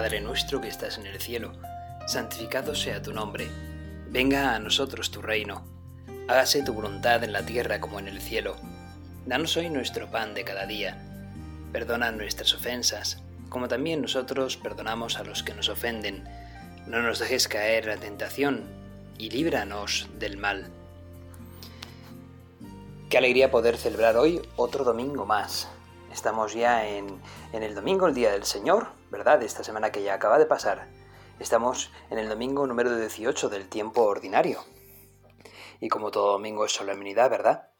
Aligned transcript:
Padre 0.00 0.22
nuestro 0.22 0.62
que 0.62 0.68
estás 0.68 0.96
en 0.96 1.04
el 1.04 1.20
cielo, 1.20 1.52
santificado 2.06 2.74
sea 2.74 3.02
tu 3.02 3.12
nombre. 3.12 3.50
Venga 4.08 4.54
a 4.54 4.58
nosotros 4.58 5.10
tu 5.10 5.20
reino. 5.20 5.62
Hágase 6.26 6.62
tu 6.62 6.72
voluntad 6.72 7.22
en 7.22 7.34
la 7.34 7.44
tierra 7.44 7.82
como 7.82 7.98
en 7.98 8.08
el 8.08 8.18
cielo. 8.22 8.56
Danos 9.26 9.58
hoy 9.58 9.68
nuestro 9.68 10.10
pan 10.10 10.32
de 10.32 10.42
cada 10.42 10.64
día. 10.64 10.96
Perdona 11.70 12.12
nuestras 12.12 12.54
ofensas, 12.54 13.22
como 13.50 13.68
también 13.68 14.00
nosotros 14.00 14.56
perdonamos 14.56 15.18
a 15.18 15.22
los 15.22 15.42
que 15.42 15.52
nos 15.52 15.68
ofenden. 15.68 16.24
No 16.86 17.02
nos 17.02 17.18
dejes 17.18 17.46
caer 17.46 17.84
en 17.84 17.90
la 17.90 17.96
tentación 17.98 18.70
y 19.18 19.28
líbranos 19.28 20.08
del 20.18 20.38
mal. 20.38 20.70
Qué 23.10 23.18
alegría 23.18 23.50
poder 23.50 23.76
celebrar 23.76 24.16
hoy 24.16 24.40
otro 24.56 24.82
domingo 24.82 25.26
más. 25.26 25.68
Estamos 26.10 26.54
ya 26.54 26.88
en, 26.88 27.20
el 27.52 27.74
domingo, 27.74 28.06
el 28.06 28.14
Día 28.14 28.32
del 28.32 28.44
Señor, 28.44 28.98
¿verdad? 29.10 29.42
Esta 29.42 29.64
semana 29.64 29.90
que 29.90 30.02
ya 30.02 30.14
acaba 30.14 30.38
de 30.38 30.46
pasar. 30.46 30.88
Estamos 31.38 31.90
en 32.10 32.18
el 32.18 32.28
domingo 32.28 32.66
número 32.66 32.96
18 32.96 33.48
del 33.48 33.68
tiempo 33.68 34.02
ordinario. 34.02 34.64
Y 35.80 35.88
como 35.88 36.10
todo 36.10 36.32
domingo 36.32 36.64
es 36.64 36.72
solemnidad, 36.72 37.30
¿verdad? 37.30 37.70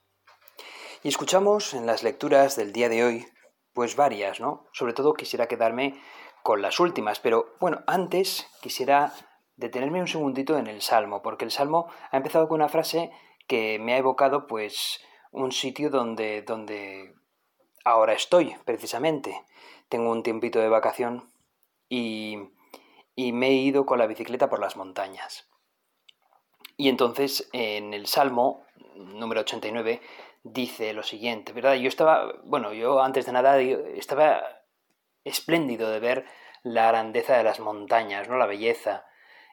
Y 1.02 1.08
escuchamos 1.08 1.72
en 1.74 1.86
las 1.86 2.02
lecturas 2.02 2.56
del 2.56 2.72
día 2.72 2.88
de 2.88 3.04
hoy, 3.04 3.26
pues 3.72 3.96
varias, 3.96 4.40
¿no? 4.40 4.66
Sobre 4.72 4.92
todo 4.92 5.14
quisiera 5.14 5.46
quedarme 5.46 6.00
con 6.42 6.62
las 6.62 6.80
últimas, 6.80 7.20
pero 7.20 7.54
bueno, 7.60 7.82
antes 7.86 8.46
quisiera 8.60 9.12
detenerme 9.56 10.00
un 10.00 10.08
segundito 10.08 10.58
en 10.58 10.66
el 10.66 10.82
Salmo, 10.82 11.22
porque 11.22 11.44
el 11.44 11.50
Salmo 11.50 11.90
ha 12.10 12.16
empezado 12.16 12.48
con 12.48 12.56
una 12.56 12.68
frase 12.68 13.10
que 13.46 13.78
me 13.78 13.94
ha 13.94 13.98
evocado 13.98 14.46
pues 14.46 15.00
un 15.32 15.52
sitio 15.52 15.90
donde, 15.90 16.42
donde 16.42 17.14
ahora 17.84 18.14
estoy, 18.14 18.56
precisamente. 18.64 19.44
Tengo 19.90 20.10
un 20.10 20.22
tiempito 20.22 20.60
de 20.60 20.70
vacación 20.70 21.30
y, 21.90 22.38
y 23.14 23.32
me 23.32 23.48
he 23.48 23.54
ido 23.54 23.84
con 23.84 23.98
la 23.98 24.06
bicicleta 24.06 24.48
por 24.48 24.60
las 24.60 24.76
montañas. 24.76 25.50
Y 26.78 26.88
entonces 26.88 27.50
en 27.52 27.92
el 27.92 28.06
Salmo 28.06 28.64
número 28.96 29.42
89 29.42 30.00
dice 30.42 30.94
lo 30.94 31.02
siguiente, 31.02 31.52
¿verdad? 31.52 31.74
Yo 31.74 31.88
estaba, 31.88 32.32
bueno, 32.44 32.72
yo 32.72 33.02
antes 33.02 33.26
de 33.26 33.32
nada 33.32 33.60
estaba 33.60 34.42
espléndido 35.24 35.90
de 35.90 36.00
ver 36.00 36.24
la 36.62 36.88
grandeza 36.88 37.36
de 37.36 37.44
las 37.44 37.60
montañas, 37.60 38.28
¿no? 38.28 38.38
La 38.38 38.46
belleza. 38.46 39.06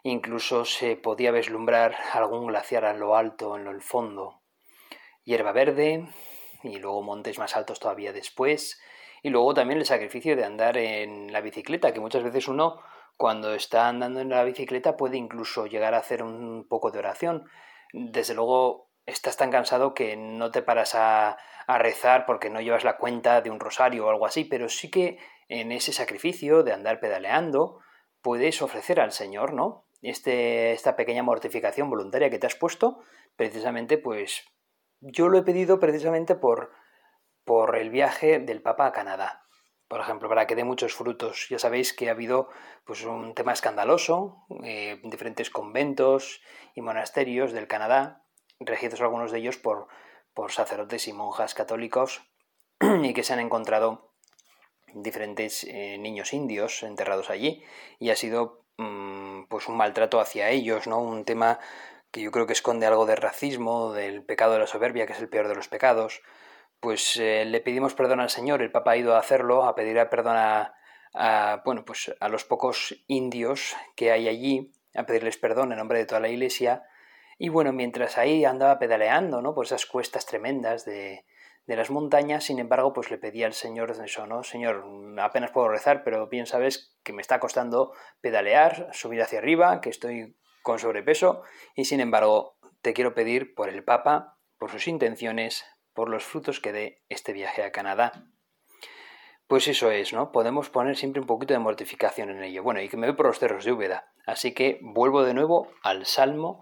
Incluso 0.03 0.63
se 0.63 0.95
podía 0.95 1.31
vislumbrar 1.31 1.95
algún 2.13 2.47
glaciar 2.47 2.85
a 2.85 2.93
lo 2.93 3.15
alto, 3.15 3.57
en 3.57 3.67
el 3.67 3.81
fondo. 3.81 4.41
Hierba 5.23 5.51
verde, 5.51 6.07
y 6.63 6.77
luego 6.77 7.03
montes 7.03 7.39
más 7.39 7.55
altos 7.55 7.79
todavía 7.79 8.13
después. 8.13 8.79
Y 9.23 9.29
luego 9.29 9.53
también 9.53 9.79
el 9.79 9.85
sacrificio 9.85 10.35
de 10.35 10.45
andar 10.45 10.77
en 10.77 11.31
la 11.31 11.41
bicicleta, 11.41 11.93
que 11.93 11.99
muchas 11.99 12.23
veces 12.23 12.47
uno 12.47 12.81
cuando 13.17 13.53
está 13.53 13.87
andando 13.87 14.19
en 14.19 14.29
la 14.29 14.43
bicicleta 14.43 14.95
puede 14.95 15.17
incluso 15.17 15.65
llegar 15.65 15.93
a 15.93 15.99
hacer 15.99 16.23
un 16.23 16.67
poco 16.67 16.91
de 16.91 16.99
oración. 16.99 17.45
Desde 17.93 18.35
luego 18.35 18.89
estás 19.05 19.37
tan 19.37 19.51
cansado 19.51 19.93
que 19.93 20.15
no 20.15 20.51
te 20.51 20.61
paras 20.61 20.93
a, 20.95 21.37
a 21.67 21.77
rezar 21.77 22.25
porque 22.25 22.49
no 22.49 22.61
llevas 22.61 22.83
la 22.83 22.97
cuenta 22.97 23.41
de 23.41 23.49
un 23.49 23.59
rosario 23.59 24.05
o 24.05 24.09
algo 24.09 24.25
así, 24.25 24.45
pero 24.45 24.69
sí 24.69 24.91
que 24.91 25.17
en 25.49 25.71
ese 25.71 25.93
sacrificio 25.93 26.63
de 26.63 26.73
andar 26.73 26.99
pedaleando 26.99 27.79
puedes 28.21 28.61
ofrecer 28.61 28.99
al 28.99 29.11
Señor, 29.11 29.53
¿no? 29.53 29.85
Este, 30.01 30.71
esta 30.71 30.95
pequeña 30.95 31.23
mortificación 31.23 31.89
voluntaria 31.89 32.29
que 32.29 32.39
te 32.39 32.47
has 32.47 32.55
puesto, 32.55 32.99
precisamente 33.35 33.97
pues 33.97 34.45
yo 35.01 35.27
lo 35.27 35.37
he 35.37 35.43
pedido 35.43 35.79
precisamente 35.79 36.35
por, 36.35 36.71
por 37.47 37.77
el 37.77 37.89
viaje 37.89 38.39
del 38.39 38.61
Papa 38.61 38.87
a 38.87 38.91
Canadá. 38.91 39.47
Por 39.87 40.01
ejemplo, 40.01 40.27
para 40.27 40.45
que 40.47 40.55
dé 40.55 40.65
muchos 40.65 40.93
frutos. 40.93 41.47
Ya 41.49 41.57
sabéis 41.57 41.93
que 41.93 42.09
ha 42.09 42.11
habido 42.11 42.49
pues, 42.85 43.05
un 43.05 43.33
tema 43.35 43.53
escandaloso, 43.53 44.45
eh, 44.65 44.99
diferentes 45.05 45.49
conventos 45.49 46.41
y 46.75 46.81
monasterios 46.81 47.53
del 47.53 47.67
Canadá, 47.67 48.25
regidos 48.59 48.99
algunos 48.99 49.31
de 49.31 49.39
ellos 49.39 49.55
por, 49.55 49.87
por 50.33 50.51
sacerdotes 50.51 51.07
y 51.07 51.13
monjas 51.13 51.53
católicos, 51.53 52.21
y 52.81 53.13
que 53.13 53.23
se 53.23 53.31
han 53.31 53.39
encontrado 53.39 54.11
diferentes 54.93 55.63
eh, 55.63 55.97
niños 55.99 56.33
indios 56.33 56.83
enterrados 56.83 57.29
allí, 57.29 57.63
y 57.97 58.09
ha 58.09 58.17
sido 58.17 58.65
mm, 58.75 59.43
pues 59.47 59.69
un 59.69 59.77
maltrato 59.77 60.19
hacia 60.19 60.49
ellos, 60.49 60.85
¿no? 60.85 60.99
Un 60.99 61.23
tema 61.23 61.59
que 62.11 62.19
yo 62.19 62.31
creo 62.31 62.45
que 62.45 62.53
esconde 62.53 62.87
algo 62.87 63.05
de 63.05 63.15
racismo, 63.15 63.93
del 63.93 64.25
pecado 64.25 64.51
de 64.51 64.59
la 64.59 64.67
soberbia, 64.67 65.05
que 65.05 65.13
es 65.13 65.19
el 65.19 65.29
peor 65.29 65.47
de 65.47 65.55
los 65.55 65.69
pecados, 65.69 66.21
pues 66.79 67.17
eh, 67.17 67.45
le 67.45 67.59
pedimos 67.61 67.93
perdón 67.93 68.19
al 68.19 68.29
Señor, 68.29 68.61
el 68.61 68.71
Papa 68.71 68.91
ha 68.91 68.97
ido 68.97 69.15
a 69.15 69.19
hacerlo, 69.19 69.65
a 69.65 69.75
pedir 69.75 69.97
perdón 70.09 70.35
a, 70.37 71.61
bueno, 71.65 71.83
pues 71.85 72.13
a 72.19 72.29
los 72.29 72.43
pocos 72.45 73.03
indios 73.07 73.75
que 73.95 74.11
hay 74.11 74.27
allí, 74.27 74.73
a 74.95 75.05
pedirles 75.05 75.37
perdón 75.37 75.71
en 75.71 75.79
nombre 75.79 75.99
de 75.99 76.05
toda 76.05 76.21
la 76.21 76.29
iglesia, 76.29 76.83
y 77.39 77.49
bueno, 77.49 77.71
mientras 77.71 78.17
ahí 78.17 78.45
andaba 78.45 78.79
pedaleando, 78.79 79.41
¿no? 79.41 79.53
Por 79.53 79.65
esas 79.65 79.85
cuestas 79.85 80.25
tremendas 80.25 80.85
de, 80.85 81.25
de 81.67 81.75
las 81.75 81.91
montañas, 81.91 82.45
sin 82.45 82.59
embargo, 82.59 82.93
pues 82.93 83.11
le 83.11 83.17
pedía 83.17 83.45
al 83.45 83.53
Señor 83.53 83.91
eso, 83.91 84.25
¿no? 84.25 84.43
Señor, 84.43 84.85
apenas 85.19 85.51
puedo 85.51 85.67
rezar, 85.67 86.03
pero 86.03 86.27
bien 86.27 86.45
sabes 86.45 86.97
que 87.03 87.13
me 87.13 87.21
está 87.21 87.39
costando 87.39 87.93
pedalear, 88.21 88.89
subir 88.93 89.21
hacia 89.21 89.39
arriba, 89.39 89.81
que 89.81 89.89
estoy 89.89 90.35
con 90.63 90.79
sobrepeso 90.79 91.43
y 91.75 91.85
sin 91.85 91.99
embargo 91.99 92.57
te 92.81 92.93
quiero 92.93 93.13
pedir 93.13 93.53
por 93.53 93.69
el 93.69 93.83
Papa, 93.83 94.37
por 94.57 94.71
sus 94.71 94.87
intenciones, 94.87 95.65
por 95.97 96.09
los 96.09 96.23
frutos 96.23 96.59
que 96.59 96.71
dé 96.71 97.01
este 97.09 97.33
viaje 97.33 97.63
a 97.63 97.71
Canadá. 97.71 98.27
Pues 99.47 99.67
eso 99.67 99.89
es, 99.89 100.13
¿no? 100.13 100.31
Podemos 100.31 100.69
poner 100.69 100.95
siempre 100.95 101.21
un 101.21 101.25
poquito 101.25 101.55
de 101.55 101.59
mortificación 101.59 102.29
en 102.29 102.43
ello. 102.43 102.61
Bueno, 102.61 102.79
y 102.81 102.87
que 102.87 102.97
me 102.97 103.07
voy 103.07 103.15
por 103.15 103.25
los 103.25 103.39
cerros 103.39 103.65
de 103.65 103.71
Úbeda. 103.71 104.13
Así 104.27 104.53
que 104.53 104.77
vuelvo 104.83 105.23
de 105.23 105.33
nuevo 105.33 105.71
al 105.81 106.05
Salmo 106.05 106.61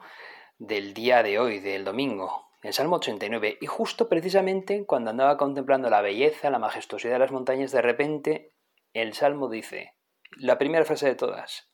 del 0.58 0.94
día 0.94 1.22
de 1.22 1.38
hoy, 1.38 1.60
del 1.60 1.84
domingo, 1.84 2.48
el 2.64 2.72
Salmo 2.72 2.96
89. 2.96 3.58
Y 3.60 3.66
justo 3.66 4.08
precisamente 4.08 4.86
cuando 4.86 5.10
andaba 5.10 5.36
contemplando 5.36 5.90
la 5.90 6.00
belleza, 6.00 6.50
la 6.50 6.58
majestuosidad 6.58 7.16
de 7.16 7.20
las 7.20 7.32
montañas, 7.34 7.74
de 7.74 7.82
repente 7.82 8.54
el 8.94 9.16
Salmo 9.16 9.50
dice, 9.50 9.96
la 10.38 10.58
primera 10.58 10.86
frase 10.86 11.08
de 11.08 11.16
todas, 11.16 11.70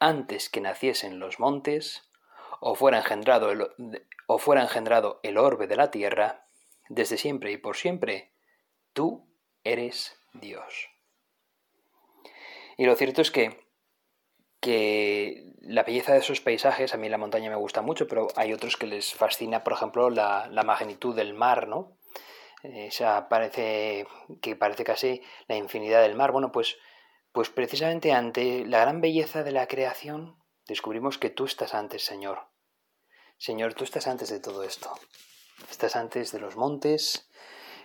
antes 0.00 0.48
que 0.48 0.60
naciesen 0.60 1.20
los 1.20 1.38
montes, 1.38 2.10
o 2.58 2.74
fuera 2.74 2.98
engendrado 2.98 3.52
el, 3.52 3.68
o 4.26 4.38
fuera 4.38 4.62
engendrado 4.62 5.20
el 5.22 5.38
orbe 5.38 5.68
de 5.68 5.76
la 5.76 5.92
tierra, 5.92 6.48
desde 6.90 7.16
siempre 7.16 7.52
y 7.52 7.56
por 7.56 7.76
siempre, 7.76 8.34
tú 8.92 9.32
eres 9.64 10.20
Dios. 10.34 10.90
Y 12.76 12.84
lo 12.84 12.96
cierto 12.96 13.22
es 13.22 13.30
que, 13.30 13.66
que 14.60 15.54
la 15.62 15.84
belleza 15.84 16.12
de 16.12 16.18
esos 16.18 16.40
paisajes, 16.42 16.92
a 16.92 16.98
mí 16.98 17.08
la 17.08 17.16
montaña 17.16 17.48
me 17.48 17.56
gusta 17.56 17.80
mucho, 17.80 18.06
pero 18.06 18.28
hay 18.36 18.52
otros 18.52 18.76
que 18.76 18.86
les 18.86 19.14
fascina, 19.14 19.64
por 19.64 19.72
ejemplo, 19.72 20.10
la, 20.10 20.48
la 20.50 20.64
magnitud 20.64 21.16
del 21.16 21.32
mar, 21.32 21.68
¿no? 21.68 21.96
Esa 22.62 23.28
parece 23.28 24.06
que 24.42 24.56
parece 24.56 24.84
casi 24.84 25.22
la 25.48 25.56
infinidad 25.56 26.02
del 26.02 26.14
mar. 26.14 26.32
Bueno, 26.32 26.52
pues 26.52 26.76
pues 27.32 27.48
precisamente 27.48 28.12
ante 28.12 28.66
la 28.66 28.80
gran 28.80 29.00
belleza 29.00 29.44
de 29.44 29.52
la 29.52 29.68
creación, 29.68 30.36
descubrimos 30.66 31.16
que 31.16 31.30
tú 31.30 31.44
estás 31.44 31.74
antes, 31.74 32.04
Señor. 32.04 32.48
Señor, 33.38 33.74
tú 33.74 33.84
estás 33.84 34.08
antes 34.08 34.28
de 34.30 34.40
todo 34.40 34.64
esto. 34.64 34.92
Estás 35.68 35.96
antes 35.96 36.32
de 36.32 36.40
los 36.40 36.56
montes, 36.56 37.28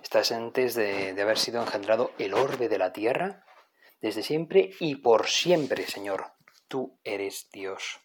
estás 0.03 0.31
antes 0.31 0.75
de, 0.75 1.19
haber 1.19 1.37
sido 1.37 1.61
engendrado 1.61 2.11
el 2.19 2.33
orbe 2.33 2.69
de 2.69 2.77
la 2.77 2.93
tierra, 2.93 3.45
desde 4.01 4.21
siempre 4.21 4.71
y 4.79 4.95
por 4.95 5.27
siempre, 5.27 5.87
Señor. 5.87 6.33
Tú 6.67 6.97
eres 7.03 7.49
Dios. 7.51 7.99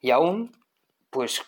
Y 0.00 0.10
aún, 0.10 0.56
pues, 1.10 1.42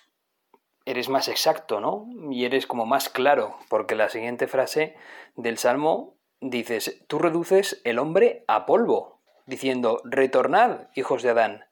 eres 0.84 1.08
más 1.08 1.28
exacto, 1.28 1.80
¿no? 1.80 2.06
Y 2.30 2.44
eres 2.44 2.66
como 2.66 2.86
más 2.86 3.08
claro, 3.08 3.58
porque 3.68 3.94
la 3.94 4.08
siguiente 4.08 4.46
frase 4.46 4.96
del 5.36 5.58
Salmo 5.58 6.16
dices, 6.40 7.02
tú 7.06 7.18
reduces 7.18 7.80
el 7.84 7.98
hombre 7.98 8.44
a 8.48 8.66
polvo, 8.66 9.20
diciendo, 9.46 10.00
retornad, 10.04 10.88
hijos 10.94 11.22
de 11.22 11.30
Adán. 11.30 11.64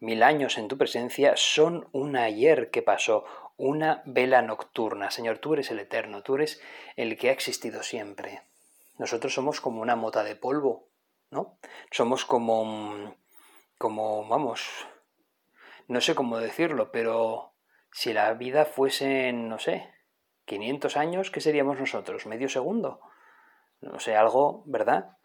Mil 0.00 0.22
años 0.22 0.58
en 0.58 0.68
tu 0.68 0.76
presencia 0.78 1.34
son 1.36 1.88
un 1.92 2.16
ayer 2.16 2.70
que 2.70 2.82
pasó, 2.82 3.24
una 3.56 4.02
vela 4.06 4.42
nocturna. 4.42 5.10
Señor, 5.10 5.38
tú 5.38 5.54
eres 5.54 5.70
el 5.70 5.78
eterno, 5.80 6.22
tú 6.22 6.36
eres 6.36 6.60
el 6.96 7.16
que 7.16 7.28
ha 7.28 7.32
existido 7.32 7.82
siempre. 7.82 8.42
Nosotros 8.98 9.34
somos 9.34 9.60
como 9.60 9.80
una 9.80 9.96
mota 9.96 10.24
de 10.24 10.36
polvo, 10.36 10.88
¿no? 11.30 11.58
Somos 11.90 12.24
como, 12.24 13.16
como, 13.78 14.26
vamos, 14.28 14.68
no 15.88 16.00
sé 16.00 16.14
cómo 16.14 16.38
decirlo, 16.38 16.92
pero 16.92 17.54
si 17.90 18.12
la 18.12 18.32
vida 18.34 18.64
fuese, 18.64 19.32
no 19.32 19.58
sé, 19.58 19.92
500 20.44 20.96
años, 20.96 21.30
¿qué 21.30 21.40
seríamos 21.40 21.78
nosotros? 21.78 22.26
¿Medio 22.26 22.48
segundo? 22.48 23.00
no 23.82 23.98
sé, 23.98 24.16
algo, 24.16 24.62
¿verdad? 24.66 25.16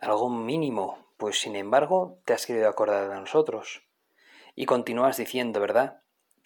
Algo 0.00 0.28
mínimo, 0.28 1.06
pues 1.16 1.40
sin 1.40 1.56
embargo 1.56 2.20
te 2.24 2.34
has 2.34 2.46
querido 2.46 2.68
acordar 2.68 3.08
de 3.08 3.18
nosotros. 3.18 3.88
Y 4.54 4.66
continúas 4.66 5.16
diciendo, 5.16 5.60
¿verdad? 5.60 6.01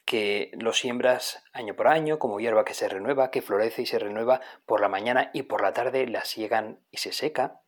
Que 0.06 0.52
lo 0.54 0.72
siembras 0.72 1.44
año 1.52 1.74
por 1.76 1.88
año 1.88 2.18
como 2.18 2.40
hierba 2.40 2.64
que 2.64 2.72
se 2.72 2.88
renueva, 2.88 3.30
que 3.30 3.42
florece 3.42 3.82
y 3.82 3.86
se 3.86 3.98
renueva 3.98 4.40
por 4.64 4.80
la 4.80 4.88
mañana 4.88 5.30
y 5.34 5.42
por 5.42 5.60
la 5.60 5.74
tarde 5.74 6.06
la 6.06 6.24
siegan 6.24 6.80
y 6.90 6.96
se 6.98 7.12
seca. 7.12 7.60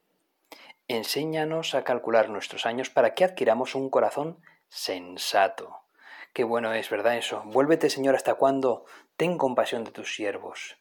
enséñanos 0.87 1.75
a 1.75 1.85
calcular 1.85 2.31
nuestros 2.31 2.65
años 2.65 2.89
para 2.89 3.13
que 3.13 3.25
adquiramos 3.25 3.75
un 3.75 3.91
corazón 3.91 4.41
sensato. 4.69 5.83
Qué 6.33 6.45
bueno 6.45 6.73
es, 6.73 6.89
¿verdad? 6.89 7.17
Eso. 7.17 7.43
Vuélvete, 7.45 7.91
Señor, 7.91 8.15
hasta 8.15 8.35
cuándo. 8.35 8.85
Ten 9.17 9.37
compasión 9.37 9.85
de 9.85 9.91
tus 9.91 10.15
siervos. 10.15 10.79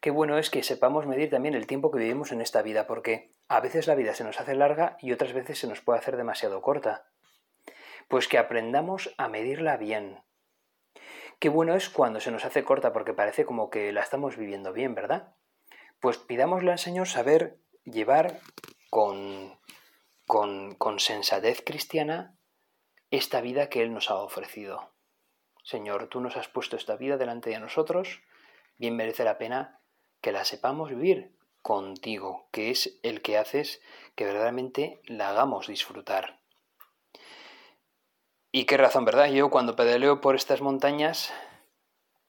Qué 0.00 0.10
bueno 0.10 0.38
es 0.38 0.50
que 0.50 0.62
sepamos 0.62 1.06
medir 1.06 1.30
también 1.30 1.54
el 1.54 1.66
tiempo 1.66 1.90
que 1.90 1.98
vivimos 1.98 2.32
en 2.32 2.40
esta 2.40 2.62
vida, 2.62 2.86
porque 2.86 3.34
a 3.48 3.60
veces 3.60 3.86
la 3.86 3.94
vida 3.94 4.14
se 4.14 4.24
nos 4.24 4.40
hace 4.40 4.54
larga 4.54 4.96
y 5.00 5.12
otras 5.12 5.32
veces 5.32 5.58
se 5.58 5.66
nos 5.66 5.80
puede 5.80 5.98
hacer 5.98 6.16
demasiado 6.16 6.62
corta. 6.62 7.06
Pues 8.08 8.28
que 8.28 8.38
aprendamos 8.38 9.14
a 9.18 9.28
medirla 9.28 9.76
bien. 9.76 10.22
Qué 11.42 11.48
bueno 11.48 11.74
es 11.74 11.90
cuando 11.90 12.20
se 12.20 12.30
nos 12.30 12.44
hace 12.44 12.62
corta 12.62 12.92
porque 12.92 13.14
parece 13.14 13.44
como 13.44 13.68
que 13.68 13.90
la 13.90 14.00
estamos 14.00 14.36
viviendo 14.36 14.72
bien, 14.72 14.94
¿verdad? 14.94 15.34
Pues 15.98 16.16
pidámosle 16.16 16.70
al 16.70 16.78
Señor 16.78 17.08
saber 17.08 17.58
llevar 17.82 18.38
con, 18.90 19.58
con, 20.24 20.76
con 20.76 21.00
sensatez 21.00 21.60
cristiana 21.66 22.38
esta 23.10 23.40
vida 23.40 23.68
que 23.68 23.82
Él 23.82 23.92
nos 23.92 24.08
ha 24.08 24.18
ofrecido. 24.18 24.92
Señor, 25.64 26.06
tú 26.06 26.20
nos 26.20 26.36
has 26.36 26.46
puesto 26.46 26.76
esta 26.76 26.94
vida 26.94 27.16
delante 27.16 27.50
de 27.50 27.58
nosotros, 27.58 28.22
bien 28.78 28.94
merece 28.94 29.24
la 29.24 29.36
pena 29.36 29.80
que 30.20 30.30
la 30.30 30.44
sepamos 30.44 30.90
vivir 30.90 31.34
contigo, 31.60 32.46
que 32.52 32.70
es 32.70 33.00
el 33.02 33.20
que 33.20 33.36
haces 33.36 33.82
que 34.14 34.26
verdaderamente 34.26 35.00
la 35.06 35.30
hagamos 35.30 35.66
disfrutar. 35.66 36.41
Y 38.52 38.66
qué 38.66 38.76
razón, 38.76 39.04
¿verdad? 39.04 39.26
Yo 39.26 39.50
cuando 39.50 39.74
pedaleo 39.74 40.20
por 40.20 40.36
estas 40.36 40.60
montañas, 40.60 41.32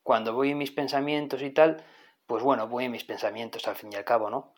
cuando 0.01 0.33
voy 0.33 0.51
en 0.51 0.57
mis 0.57 0.71
pensamientos 0.71 1.41
y 1.41 1.51
tal, 1.51 1.83
pues 2.25 2.41
bueno, 2.41 2.67
voy 2.67 2.85
en 2.85 2.91
mis 2.91 3.03
pensamientos 3.03 3.67
al 3.67 3.75
fin 3.75 3.91
y 3.93 3.95
al 3.95 4.05
cabo, 4.05 4.29
¿no? 4.29 4.55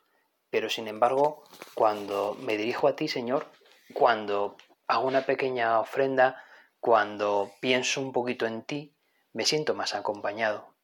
Pero 0.52 0.70
sin 0.70 0.88
embargo, 0.88 1.44
cuando 1.74 2.38
me 2.40 2.56
dirijo 2.56 2.88
a 2.88 2.96
ti, 2.96 3.08
Señor, 3.08 3.48
cuando 3.94 4.56
hago 4.88 5.08
una 5.08 5.26
pequeña 5.26 5.80
ofrenda, 5.80 6.42
cuando 6.80 7.52
pienso 7.60 8.00
un 8.00 8.14
poquito 8.14 8.46
en 8.46 8.62
ti, 8.62 8.96
me 9.34 9.44
siento 9.44 9.74
más 9.74 9.96
acompañado 9.96 10.76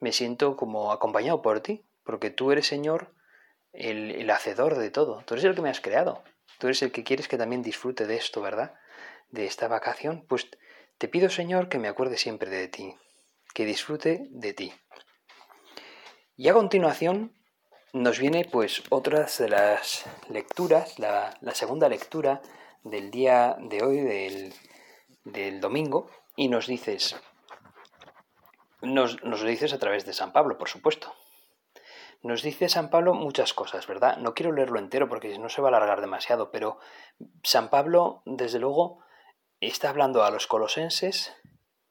me 0.00 0.12
siento 0.12 0.56
como 0.56 0.92
acompañado 0.92 1.42
por 1.42 1.60
ti, 1.60 1.84
porque 2.02 2.30
tú 2.30 2.50
eres, 2.50 2.66
Señor, 2.66 3.14
el, 3.72 4.28
hacedor 4.30 4.76
de 4.76 4.90
todo. 4.90 5.22
Tú 5.26 5.34
eres 5.34 5.44
el 5.44 5.54
que 5.54 5.62
me 5.62 5.70
has 5.70 5.80
creado. 5.80 6.24
Tú 6.58 6.66
eres 6.66 6.82
el 6.82 6.90
que 6.90 7.04
quieres 7.04 7.28
que 7.28 7.38
también 7.38 7.62
disfrute 7.62 8.06
de 8.06 8.16
esto, 8.16 8.40
¿verdad? 8.40 8.74
De 9.30 9.46
esta 9.46 9.68
vacación. 9.68 10.24
Pues 10.28 10.48
te 10.98 11.08
pido, 11.08 11.30
Señor, 11.30 11.68
que 11.68 11.78
me 11.78 11.88
acuerde 11.88 12.18
siempre 12.18 12.50
de 12.50 12.68
ti, 12.68 12.94
que 13.54 13.64
disfrute 13.64 14.26
de 14.30 14.52
ti. 14.52 14.72
Y 16.36 16.48
a 16.48 16.54
continuación 16.54 17.34
nos 17.92 18.18
viene 18.18 18.44
pues 18.50 18.82
otras 18.90 19.38
de 19.38 19.48
las 19.48 20.04
lecturas, 20.28 20.98
la, 20.98 21.36
segunda 21.52 21.88
lectura 21.88 22.40
del 22.82 23.10
día 23.10 23.56
de 23.60 23.82
hoy, 23.82 24.00
del, 24.00 24.54
del 25.24 25.60
domingo, 25.60 26.10
y 26.36 26.48
nos 26.48 26.66
dices, 26.66 27.16
nos, 28.82 29.22
lo 29.22 29.42
dices 29.44 29.72
a 29.72 29.78
través 29.78 30.06
de 30.06 30.12
San 30.12 30.32
Pablo, 30.32 30.58
por 30.58 30.68
supuesto. 30.68 31.14
Nos 32.22 32.42
dice 32.42 32.68
San 32.68 32.90
Pablo 32.90 33.14
muchas 33.14 33.54
cosas, 33.54 33.86
¿verdad? 33.86 34.18
No 34.18 34.34
quiero 34.34 34.52
leerlo 34.52 34.78
entero 34.78 35.08
porque 35.08 35.38
no 35.38 35.48
se 35.48 35.62
va 35.62 35.68
a 35.68 35.76
alargar 35.76 36.00
demasiado, 36.00 36.50
pero 36.50 36.78
San 37.42 37.70
Pablo, 37.70 38.22
desde 38.26 38.58
luego, 38.58 39.00
está 39.68 39.90
hablando 39.90 40.24
a 40.24 40.30
los 40.30 40.46
colosenses 40.46 41.34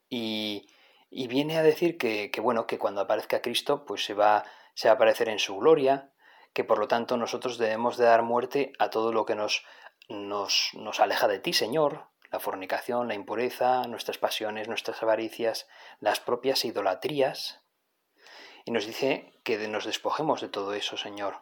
y, 0.09 0.67
viene 1.11 1.57
a 1.57 1.63
decir 1.63 1.97
que, 1.97 2.31
bueno, 2.41 2.65
que 2.67 2.79
cuando 2.79 3.01
aparezca 3.01 3.41
Cristo, 3.41 3.85
pues 3.85 4.03
se 4.03 4.13
va, 4.13 4.43
se 4.73 4.87
va 4.87 4.93
a 4.93 4.95
aparecer 4.95 5.29
en 5.29 5.39
su 5.39 5.57
gloria, 5.57 6.11
que 6.53 6.63
por 6.63 6.79
lo 6.79 6.87
tanto 6.87 7.17
nosotros 7.17 7.57
debemos 7.57 7.97
de 7.97 8.05
dar 8.05 8.23
muerte 8.23 8.73
a 8.79 8.89
todo 8.89 9.13
lo 9.13 9.25
que 9.25 9.35
nos, 9.35 9.63
nos, 10.07 10.71
nos 10.73 10.99
aleja 10.99 11.27
de 11.27 11.39
ti, 11.39 11.53
Señor, 11.53 12.07
la 12.31 12.39
fornicación, 12.39 13.07
la 13.07 13.15
impureza, 13.15 13.87
nuestras 13.87 14.17
pasiones, 14.17 14.67
nuestras 14.67 15.01
avaricias, 15.03 15.67
las 15.99 16.19
propias 16.19 16.65
idolatrías. 16.65 17.61
Y 18.65 18.71
nos 18.71 18.85
dice 18.85 19.33
que 19.43 19.57
nos 19.67 19.85
despojemos 19.85 20.41
de 20.41 20.49
todo 20.49 20.73
eso, 20.73 20.97
Señor. 20.97 21.41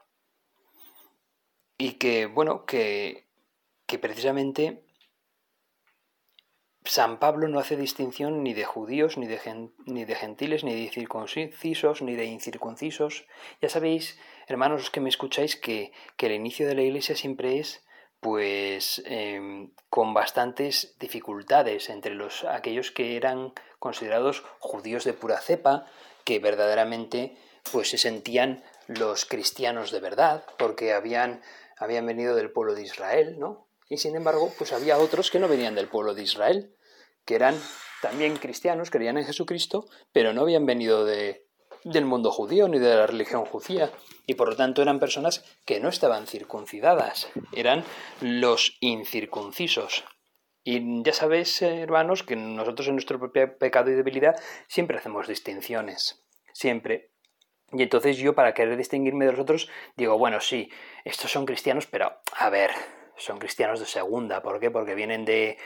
Y 1.77 1.94
que, 1.94 2.25
bueno, 2.25 2.65
que, 2.65 3.27
que 3.85 4.00
precisamente 4.00 4.87
San 6.88 7.19
Pablo 7.19 7.48
no 7.48 7.60
hace 7.60 7.75
distinción 7.75 8.44
ni 8.44 8.54
de 8.54 8.63
judíos, 8.63 9.18
ni 9.18 9.28
de, 9.28 9.39
ni 9.86 10.06
de 10.06 10.16
gentiles, 10.16 10.63
ni 10.63 10.74
de 10.74 10.89
circuncisos, 10.89 12.01
ni 12.01 12.16
de 12.16 12.25
incircuncisos. 12.25 13.25
Ya 13.62 13.69
sabéis, 13.69 14.18
hermanos 14.48 14.89
que 14.89 15.01
me 15.01 15.10
escucháis, 15.10 15.56
que, 15.56 15.92
que 16.16 16.28
el 16.28 16.34
inicio 16.34 16.68
de 16.68 16.75
la 16.75 16.81
iglesia 16.81 17.16
siempre 17.16 17.60
es 17.60 17.84
pues 18.19 19.04
em, 19.06 19.72
con 19.89 20.13
bastantes 20.13 20.95
dificultades 21.00 21.89
entre 21.89 22.16
los 22.16 22.44
aquellos 22.45 22.92
que 22.92 23.16
eran 23.16 23.54
considerados 23.80 24.44
judíos 24.60 25.04
de 25.04 25.13
pura 25.13 25.40
cepa, 25.40 25.86
que 26.24 26.40
verdaderamente 26.40 27.38
pues 27.72 27.90
se 27.90 27.98
sentían 27.98 28.63
los 28.88 29.25
cristianos 29.25 29.92
de 29.92 30.00
verdad, 30.00 30.45
porque 30.57 30.94
habían, 30.94 31.42
habían 31.78 32.06
venido 32.06 32.36
del 32.36 32.51
pueblo 32.51 32.74
de 32.74 32.83
Israel, 32.83 33.38
¿no? 33.38 33.68
Y 33.90 33.98
sin 33.98 34.16
embargo, 34.16 34.51
pues 34.57 34.74
había 34.74 34.98
otros 34.98 35.31
que 35.31 35.40
no 35.40 35.48
venían 35.48 35.75
del 35.75 35.88
pueblo 35.88 36.13
de 36.13 36.24
Israel, 36.24 36.75
que 37.27 37.35
eran 37.35 37.56
también 38.01 38.38
cristianos, 38.38 38.89
creían 38.89 39.18
en 39.18 39.25
Jesucristo, 39.25 39.85
pero 40.12 40.33
no 40.33 40.41
habían 40.41 40.65
venido 40.65 41.06
de, 41.06 41.45
del 41.83 42.06
mundo 42.06 42.31
judío 42.31 42.68
ni 42.68 42.79
de 42.79 42.95
la 42.95 43.06
religión 43.06 43.45
judía 43.45 43.91
y 44.25 44.35
por 44.35 44.50
lo 44.50 44.56
tanto 44.56 44.81
eran 44.81 45.00
personas 45.00 45.44
que 45.65 45.79
no 45.79 45.89
estaban 45.89 46.25
circuncidadas, 46.25 47.29
eran 47.51 47.83
los 48.21 48.77
incircuncisos. 48.79 50.06
Y 50.63 51.03
ya 51.03 51.13
sabéis, 51.13 51.62
hermanos, 51.62 52.24
que 52.24 52.35
nosotros 52.35 52.88
en 52.88 52.95
nuestro 52.95 53.19
propio 53.19 53.57
pecado 53.57 53.89
y 53.89 53.95
debilidad 53.95 54.35
siempre 54.68 54.97
hacemos 54.97 55.27
distinciones, 55.27 56.25
siempre. 56.53 57.12
Y 57.71 57.83
entonces 57.83 58.18
yo, 58.18 58.35
para 58.35 58.53
querer 58.53 58.75
distinguirme 58.77 59.25
de 59.25 59.31
los 59.31 59.39
otros, 59.41 59.69
digo, 59.95 60.18
bueno, 60.18 60.41
sí, 60.41 60.69
estos 61.06 61.31
son 61.31 61.45
cristianos, 61.45 61.88
pero 61.88 62.19
a 62.33 62.50
ver, 62.50 62.71
son 63.15 63.39
cristianos 63.39 63.80
de 63.80 63.85
segunda. 63.85 64.41
¿Por 64.41 64.59
qué? 64.59 64.69
Porque 64.69 64.94
vienen 64.94 65.23
de, 65.23 65.57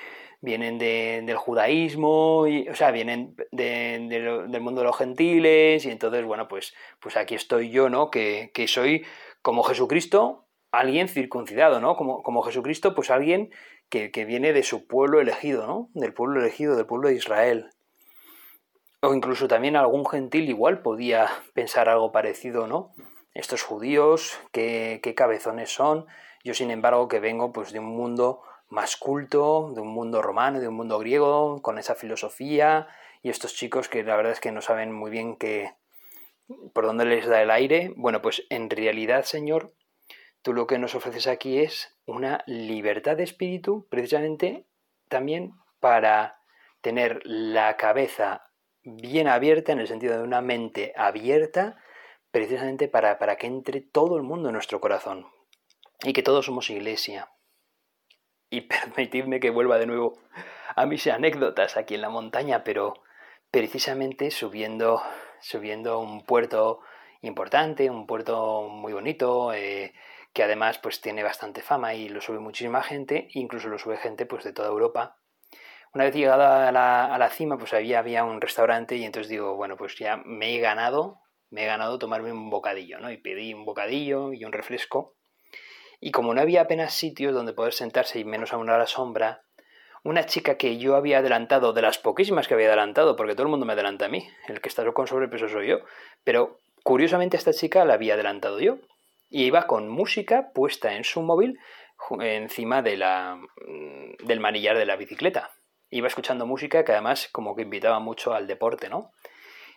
vienen 0.41 0.79
del 0.79 1.37
judaísmo, 1.37 2.47
y, 2.47 2.67
o 2.67 2.75
sea, 2.75 2.91
vienen 2.91 3.35
del 3.51 4.61
mundo 4.61 4.81
de 4.81 4.87
los 4.87 4.97
gentiles, 4.97 5.85
y 5.85 5.91
entonces, 5.91 6.25
bueno, 6.25 6.47
pues, 6.47 6.73
pues 6.99 7.15
aquí 7.15 7.35
estoy 7.35 7.69
yo, 7.69 7.89
¿no? 7.89 8.09
Que, 8.09 8.51
soy 8.67 9.05
como 9.41 9.63
Jesucristo, 9.63 10.45
alguien 10.71 11.07
circuncidado, 11.07 11.79
¿no? 11.79 11.95
Como, 11.95 12.23
como 12.23 12.41
Jesucristo, 12.41 12.95
pues 12.95 13.11
alguien 13.11 13.51
que, 13.89 14.11
que, 14.11 14.25
viene 14.25 14.51
de 14.53 14.63
su 14.63 14.87
pueblo 14.87 15.21
elegido, 15.21 15.67
¿no? 15.67 15.89
Del 15.93 16.13
pueblo 16.13 16.39
elegido, 16.39 16.75
del 16.75 16.85
pueblo 16.85 17.09
de 17.09 17.15
Israel. 17.15 17.69
O 19.01 19.13
incluso 19.13 19.47
también 19.47 19.75
algún 19.75 20.05
gentil 20.05 20.49
igual 20.49 20.81
podía 20.81 21.27
pensar 21.53 21.89
algo 21.89 22.11
parecido, 22.11 22.67
¿no? 22.67 22.93
Estos 23.33 23.63
judíos, 23.63 24.39
qué, 24.51 24.99
qué 25.03 25.13
cabezones 25.15 25.71
son. 25.71 26.07
Yo, 26.43 26.53
sin 26.53 26.71
embargo, 26.71 27.07
que 27.07 27.19
vengo 27.19 27.51
pues 27.51 27.71
de 27.71 27.79
un 27.79 27.85
mundo 27.85 28.41
más 28.71 28.95
culto, 28.95 29.73
de 29.75 29.81
un 29.81 29.89
mundo 29.89 30.21
romano, 30.21 30.61
de 30.61 30.69
un 30.69 30.75
mundo 30.75 30.97
griego, 30.97 31.61
con 31.61 31.77
esa 31.77 31.93
filosofía, 31.93 32.87
y 33.21 33.29
estos 33.29 33.53
chicos 33.53 33.89
que 33.89 34.01
la 34.01 34.15
verdad 34.15 34.31
es 34.31 34.39
que 34.39 34.53
no 34.53 34.61
saben 34.61 34.93
muy 34.93 35.11
bien 35.11 35.35
qué, 35.35 35.73
por 36.73 36.85
dónde 36.85 37.05
les 37.05 37.27
da 37.27 37.41
el 37.41 37.51
aire. 37.51 37.93
Bueno, 37.97 38.21
pues 38.21 38.43
en 38.49 38.69
realidad, 38.69 39.25
Señor, 39.25 39.73
tú 40.41 40.53
lo 40.53 40.67
que 40.67 40.79
nos 40.79 40.95
ofreces 40.95 41.27
aquí 41.27 41.59
es 41.59 41.97
una 42.05 42.43
libertad 42.47 43.17
de 43.17 43.23
espíritu, 43.23 43.87
precisamente 43.89 44.65
también 45.09 45.51
para 45.81 46.39
tener 46.79 47.19
la 47.25 47.75
cabeza 47.75 48.49
bien 48.83 49.27
abierta, 49.27 49.73
en 49.73 49.79
el 49.79 49.87
sentido 49.87 50.17
de 50.17 50.23
una 50.23 50.39
mente 50.39 50.93
abierta, 50.95 51.77
precisamente 52.31 52.87
para, 52.87 53.19
para 53.19 53.35
que 53.35 53.47
entre 53.47 53.81
todo 53.81 54.15
el 54.15 54.23
mundo 54.23 54.47
en 54.47 54.53
nuestro 54.53 54.79
corazón 54.79 55.27
y 56.03 56.13
que 56.13 56.23
todos 56.23 56.45
somos 56.45 56.69
iglesia 56.69 57.29
y 58.51 58.61
permitidme 58.61 59.39
que 59.39 59.49
vuelva 59.49 59.79
de 59.79 59.87
nuevo 59.87 60.19
a 60.75 60.85
mis 60.85 61.07
anécdotas 61.07 61.77
aquí 61.77 61.95
en 61.95 62.01
la 62.01 62.09
montaña, 62.09 62.63
pero 62.63 62.93
precisamente 63.49 64.29
subiendo, 64.29 65.01
subiendo 65.39 65.99
un 65.99 66.23
puerto 66.23 66.81
importante, 67.21 67.89
un 67.89 68.05
puerto 68.05 68.67
muy 68.69 68.93
bonito, 68.93 69.53
eh, 69.53 69.93
que 70.33 70.43
además 70.43 70.77
pues 70.77 71.01
tiene 71.01 71.23
bastante 71.23 71.61
fama 71.61 71.93
y 71.93 72.09
lo 72.09 72.21
sube 72.21 72.39
muchísima 72.39 72.83
gente, 72.83 73.29
incluso 73.33 73.67
lo 73.67 73.79
sube 73.79 73.97
gente 73.97 74.25
pues 74.25 74.43
de 74.43 74.53
toda 74.53 74.69
Europa. 74.69 75.17
Una 75.93 76.05
vez 76.05 76.15
llegada 76.15 76.69
a 76.69 76.71
la, 76.71 77.13
a 77.13 77.17
la 77.17 77.29
cima, 77.29 77.57
pues 77.57 77.73
había, 77.73 77.99
había 77.99 78.23
un 78.23 78.39
restaurante 78.39 78.95
y 78.95 79.03
entonces 79.03 79.29
digo, 79.29 79.55
bueno, 79.55 79.75
pues 79.75 79.97
ya 79.97 80.21
me 80.25 80.55
he 80.55 80.59
ganado, 80.59 81.19
me 81.49 81.63
he 81.63 81.65
ganado 81.65 81.99
tomarme 81.99 82.31
un 82.31 82.49
bocadillo, 82.49 82.99
¿no? 82.99 83.11
Y 83.11 83.17
pedí 83.17 83.53
un 83.53 83.65
bocadillo 83.65 84.31
y 84.31 84.45
un 84.45 84.53
refresco 84.53 85.15
y 86.01 86.11
como 86.11 86.33
no 86.33 86.41
había 86.41 86.61
apenas 86.61 86.93
sitios 86.93 87.33
donde 87.33 87.53
poder 87.53 87.73
sentarse 87.73 88.19
y 88.19 88.25
menos 88.25 88.51
aún 88.51 88.69
a 88.69 88.77
la 88.77 88.87
sombra, 88.87 89.43
una 90.03 90.25
chica 90.25 90.57
que 90.57 90.79
yo 90.79 90.95
había 90.95 91.19
adelantado, 91.19 91.73
de 91.73 91.83
las 91.83 91.99
poquísimas 91.99 92.47
que 92.47 92.55
había 92.55 92.67
adelantado, 92.67 93.15
porque 93.15 93.35
todo 93.35 93.43
el 93.43 93.51
mundo 93.51 93.67
me 93.67 93.73
adelanta 93.73 94.05
a 94.05 94.09
mí, 94.09 94.27
el 94.47 94.59
que 94.59 94.67
está 94.67 94.83
con 94.91 95.05
sobrepeso 95.05 95.47
soy 95.47 95.67
yo, 95.67 95.77
pero 96.23 96.59
curiosamente 96.83 97.37
esta 97.37 97.53
chica 97.53 97.85
la 97.85 97.93
había 97.93 98.15
adelantado 98.15 98.59
yo, 98.59 98.79
y 99.29 99.43
iba 99.43 99.67
con 99.67 99.87
música 99.87 100.51
puesta 100.53 100.95
en 100.95 101.03
su 101.03 101.21
móvil, 101.21 101.59
encima 102.19 102.81
de 102.81 102.97
la, 102.97 103.35
mm, 103.35 104.25
del 104.25 104.39
manillar 104.39 104.77
de 104.79 104.87
la 104.87 104.95
bicicleta. 104.95 105.51
Iba 105.91 106.07
escuchando 106.07 106.47
música 106.47 106.83
que 106.83 106.93
además 106.93 107.29
como 107.31 107.55
que 107.55 107.61
invitaba 107.61 107.99
mucho 107.99 108.33
al 108.33 108.47
deporte, 108.47 108.89
¿no? 108.89 109.11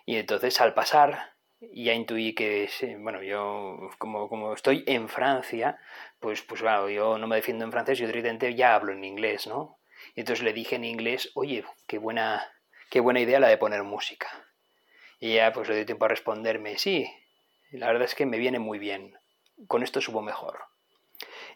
Y 0.07 0.16
entonces 0.16 0.59
al 0.62 0.73
pasar 0.73 1.34
ya 1.73 1.94
intuí 1.94 2.35
que, 2.35 2.68
bueno, 3.00 3.23
yo 3.23 3.90
como, 3.99 4.28
como 4.28 4.52
estoy 4.52 4.85
en 4.87 5.09
Francia, 5.09 5.78
pues, 6.21 6.42
pues 6.42 6.61
claro, 6.61 6.88
yo 6.88 7.18
no 7.18 7.26
me 7.26 7.37
defiendo 7.37 7.64
en 7.64 7.73
francés, 7.73 7.99
yo 7.99 8.06
directamente 8.06 8.54
ya 8.54 8.75
hablo 8.75 8.92
en 8.92 9.04
inglés, 9.04 9.47
¿no? 9.47 9.78
Y 10.14 10.21
entonces 10.21 10.44
le 10.44 10.52
dije 10.52 10.76
en 10.76 10.85
inglés, 10.85 11.30
oye, 11.35 11.64
qué 11.87 11.99
buena, 11.99 12.52
qué 12.90 13.00
buena 13.00 13.21
idea 13.21 13.40
la 13.40 13.49
de 13.49 13.59
poner 13.59 13.83
música. 13.83 14.28
Y 15.21 15.35
ya 15.35 15.52
pues 15.52 15.68
le 15.68 15.76
dio 15.76 15.87
tiempo 15.87 16.04
a 16.04 16.09
responderme, 16.09 16.78
sí, 16.78 17.06
la 17.71 17.87
verdad 17.87 18.04
es 18.04 18.14
que 18.14 18.26
me 18.26 18.38
viene 18.38 18.59
muy 18.59 18.78
bien, 18.78 19.18
con 19.66 19.83
esto 19.83 20.00
subo 20.00 20.23
mejor. 20.23 20.59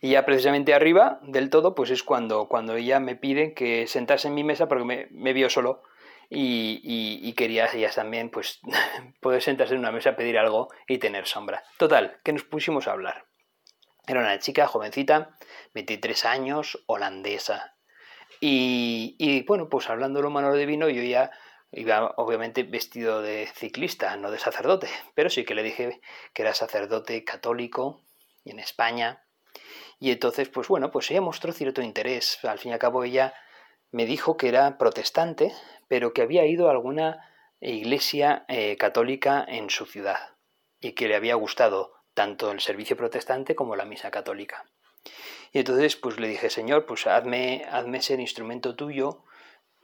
Y 0.01 0.11
ya 0.11 0.25
precisamente 0.25 0.75
arriba 0.75 1.19
del 1.23 1.51
todo, 1.51 1.75
pues 1.75 1.91
es 1.91 2.03
cuando, 2.03 2.49
cuando 2.49 2.77
ella 2.77 3.01
me 3.01 3.17
pide 3.17 3.55
que 3.55 3.87
sentase 3.87 4.29
en 4.29 4.35
mi 4.35 4.45
mesa 4.45 4.69
porque 4.69 5.09
me 5.11 5.33
vio 5.33 5.51
solo 5.51 5.83
y, 6.31 6.81
y, 7.23 7.33
quería 7.33 7.69
ella 7.73 7.91
también 7.91 8.31
pues 8.31 8.61
poder 9.21 9.43
sentarse 9.43 9.75
en 9.75 9.81
una 9.81 9.93
mesa, 9.93 10.17
pedir 10.17 10.39
algo 10.39 10.69
y 10.87 10.99
tener 10.99 11.27
sombra. 11.27 11.65
Total, 11.79 12.21
que 12.23 12.33
nos 12.33 12.45
pusimos 12.45 12.87
a 12.87 12.93
hablar. 12.93 13.25
Era 14.07 14.21
una 14.21 14.39
chica 14.39 14.67
jovencita, 14.67 15.39
23 15.75 16.25
años, 16.27 16.83
holandesa. 16.87 17.77
Y, 18.41 19.17
y 19.19 19.43
bueno, 19.45 19.69
pues 19.69 19.89
hablando 19.89 20.19
de 20.19 20.23
lo 20.23 20.29
humano 20.29 20.55
divino, 20.55 20.89
yo 20.89 21.03
ya 21.03 21.31
iba 21.73 22.15
obviamente 22.17 22.63
vestido 22.63 23.23
de 23.23 23.47
ciclista, 23.55 24.17
no 24.17 24.31
de 24.31 24.39
sacerdote, 24.39 24.89
pero 25.15 25.31
sí 25.31 25.45
que 25.45 25.55
le 25.55 25.63
dije 25.63 26.01
que 26.33 26.43
era 26.43 26.55
sacerdote 26.55 27.25
católico 27.25 28.03
y 28.45 28.51
en 28.51 28.59
España. 28.59 29.25
Y 29.99 30.11
entonces, 30.11 30.49
pues 30.49 30.69
bueno, 30.69 30.91
pues 30.91 31.11
ella 31.11 31.21
mostró 31.21 31.53
cierto 31.53 31.83
interés. 31.83 32.39
Al 32.45 32.59
fin 32.59 32.71
y 32.71 32.75
al 32.75 32.81
cabo 32.81 33.03
ella 33.03 33.35
me 33.91 34.07
dijo 34.07 34.37
que 34.37 34.49
era 34.49 34.79
protestante, 34.79 35.53
pero 35.89 36.13
que 36.13 36.23
había 36.23 36.47
ido 36.47 36.69
a 36.69 36.73
alguna 36.73 37.25
iglesia 37.61 38.45
eh, 38.49 38.77
católica 38.77 39.45
en 39.47 39.71
su 39.71 39.87
ciudad 39.87 40.37
y 40.81 40.93
que 40.93 41.09
le 41.09 41.17
había 41.17 41.35
gustado 41.35 41.95
tanto 42.15 42.51
el 42.51 42.61
servicio 42.61 42.97
protestante 42.97 43.55
como 43.55 43.77
la 43.77 43.85
misa 43.85 44.11
católica. 44.11 44.65
Y 45.53 45.61
entonces 45.61 45.97
pues 45.97 46.21
le 46.21 46.29
dije, 46.29 46.51
Señor, 46.51 46.87
pues 46.87 47.07
hazme, 47.07 47.65
hazme 47.71 48.03
ser 48.03 48.21
instrumento 48.21 48.77
tuyo, 48.77 49.25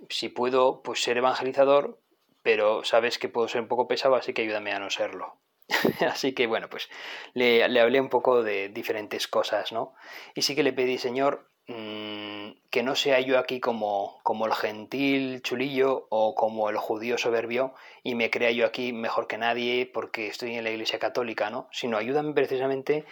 si 0.08 0.28
puedo 0.28 0.82
pues 0.82 1.02
ser 1.02 1.16
evangelizador, 1.16 2.00
pero 2.42 2.84
sabes 2.84 3.18
que 3.18 3.28
puedo 3.28 3.48
ser 3.48 3.62
un 3.62 3.68
poco 3.68 3.88
pesado, 3.88 4.16
así 4.16 4.34
que 4.34 4.42
ayúdame 4.42 4.72
a 4.72 4.78
no 4.78 4.90
serlo. 4.90 5.40
así 6.10 6.34
que 6.34 6.46
bueno, 6.46 6.68
pues 6.68 6.90
le, 7.32 7.66
le, 7.68 7.80
hablé 7.80 8.00
un 8.00 8.10
poco 8.10 8.42
de 8.42 8.68
diferentes 8.68 9.26
cosas, 9.26 9.72
¿no? 9.72 9.94
Y 10.34 10.42
sí 10.42 10.54
que 10.54 10.62
le 10.62 10.74
pedí, 10.74 10.98
Señor, 10.98 11.50
mmm, 11.68 12.50
que 12.70 12.82
no 12.82 12.94
sea 12.96 13.20
yo 13.20 13.38
aquí 13.38 13.60
como, 13.60 14.20
como 14.22 14.46
el 14.46 14.54
gentil 14.54 15.42
chulillo 15.42 16.06
o 16.10 16.34
como 16.34 16.70
el 16.70 16.76
judío 16.76 17.18
soberbio 17.18 17.74
y 18.02 18.14
me 18.14 18.30
crea 18.30 18.50
yo 18.50 18.66
aquí 18.66 18.92
mejor 18.92 19.26
que 19.26 19.38
nadie 19.38 19.86
porque 19.86 20.26
estoy 20.26 20.54
en 20.54 20.64
la 20.64 20.70
iglesia 20.70 20.98
católica, 20.98 21.50
¿no? 21.50 21.68
Sino 21.72 21.96
ayúdame 21.96 22.32
precisamente 22.32 23.04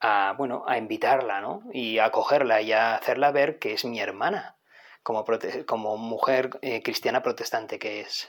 a, 0.00 0.34
bueno, 0.36 0.64
a 0.66 0.78
invitarla, 0.78 1.40
¿no? 1.40 1.62
Y 1.72 1.98
a 1.98 2.06
acogerla 2.06 2.60
y 2.62 2.72
a 2.72 2.96
hacerla 2.96 3.30
ver 3.32 3.58
que 3.58 3.72
es 3.72 3.84
mi 3.84 4.00
hermana, 4.00 4.56
como, 5.02 5.24
como 5.66 5.96
mujer 5.96 6.50
eh, 6.62 6.82
cristiana 6.82 7.22
protestante 7.22 7.78
que 7.78 8.00
es. 8.00 8.28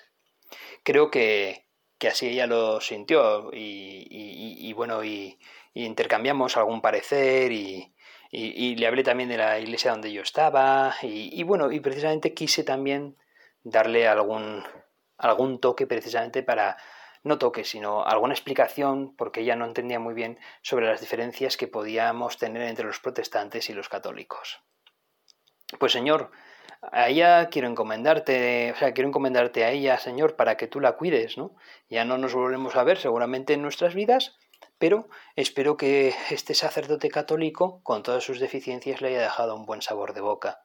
Creo 0.83 1.11
que, 1.11 1.65
que 1.97 2.07
así 2.07 2.27
ella 2.29 2.47
lo 2.47 2.79
sintió 2.81 3.51
y, 3.53 4.07
y, 4.09 4.69
y 4.69 4.73
bueno, 4.73 5.03
y, 5.03 5.37
intercambiamos 5.73 6.57
algún 6.57 6.81
parecer 6.81 7.51
y, 7.51 7.93
y, 8.31 8.75
le 8.75 8.87
hablé 8.87 9.03
también 9.03 9.29
de 9.29 9.37
la 9.37 9.59
iglesia 9.59 9.91
donde 9.91 10.11
yo 10.11 10.21
estaba 10.21 10.95
y, 11.01 11.41
bueno, 11.43 11.71
y 11.71 11.79
precisamente 11.79 12.33
quise 12.33 12.63
también 12.63 13.15
darle 13.63 14.07
algún, 14.07 14.63
algún 15.17 15.59
toque 15.59 15.87
precisamente 15.87 16.43
para, 16.43 16.77
no 17.23 17.37
toque, 17.37 17.63
sino 17.63 18.05
alguna 18.05 18.33
explicación, 18.33 19.15
porque 19.15 19.41
ella 19.41 19.55
no 19.55 19.65
entendía 19.65 19.99
muy 19.99 20.13
bien 20.13 20.39
sobre 20.61 20.87
las 20.87 21.01
diferencias 21.01 21.57
que 21.57 21.67
podíamos 21.67 22.37
tener 22.37 22.63
entre 22.63 22.85
los 22.85 22.99
protestantes 22.99 23.69
y 23.69 23.73
los 23.73 23.89
católicos. 23.89 24.61
Pues 25.79 25.91
Señor, 25.91 26.31
a 26.81 27.09
ella 27.09 27.49
quiero 27.49 27.67
encomendarte, 27.67 28.71
o 28.73 28.75
sea, 28.77 28.93
quiero 28.93 29.09
encomendarte 29.09 29.63
a 29.63 29.71
ella, 29.71 29.97
Señor, 29.97 30.35
para 30.35 30.57
que 30.57 30.67
tú 30.67 30.79
la 30.79 30.93
cuides, 30.93 31.37
¿no? 31.37 31.55
Ya 31.89 32.05
no 32.05 32.17
nos 32.17 32.33
volvemos 32.33 32.75
a 32.75 32.83
ver 32.83 32.97
seguramente 32.97 33.53
en 33.53 33.61
nuestras 33.61 33.93
vidas, 33.93 34.37
pero 34.77 35.09
espero 35.35 35.77
que 35.77 36.13
este 36.29 36.53
sacerdote 36.53 37.09
católico, 37.09 37.81
con 37.83 38.03
todas 38.03 38.23
sus 38.23 38.39
deficiencias, 38.39 39.01
le 39.01 39.09
haya 39.09 39.21
dejado 39.21 39.55
un 39.55 39.65
buen 39.65 39.81
sabor 39.81 40.13
de 40.13 40.21
boca. 40.21 40.63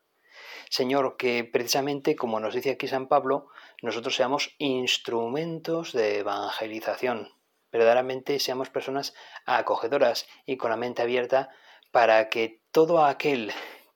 Señor, 0.70 1.16
que 1.16 1.44
precisamente, 1.44 2.16
como 2.16 2.40
nos 2.40 2.54
dice 2.54 2.70
aquí 2.70 2.88
San 2.88 3.06
Pablo, 3.06 3.48
nosotros 3.82 4.16
seamos 4.16 4.54
instrumentos 4.58 5.92
de 5.92 6.20
evangelización, 6.20 7.30
verdaderamente 7.70 8.38
seamos 8.38 8.70
personas 8.70 9.14
acogedoras 9.44 10.26
y 10.46 10.56
con 10.56 10.70
la 10.70 10.76
mente 10.76 11.02
abierta 11.02 11.50
para 11.90 12.28
que 12.30 12.62
todo 12.70 13.04
aquel 13.04 13.52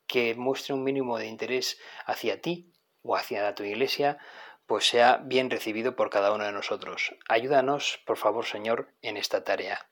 que 0.06 0.34
muestre 0.34 0.74
un 0.74 0.84
mínimo 0.84 1.18
de 1.18 1.26
interés 1.26 1.78
hacia 2.04 2.40
ti 2.40 2.72
o 3.02 3.16
hacia 3.16 3.54
tu 3.54 3.64
iglesia, 3.64 4.18
pues 4.66 4.86
sea 4.86 5.18
bien 5.18 5.50
recibido 5.50 5.96
por 5.96 6.10
cada 6.10 6.32
uno 6.32 6.44
de 6.44 6.52
nosotros. 6.52 7.14
Ayúdanos, 7.28 8.00
por 8.04 8.16
favor, 8.16 8.44
Señor, 8.44 8.92
en 9.00 9.16
esta 9.16 9.44
tarea. 9.44 9.88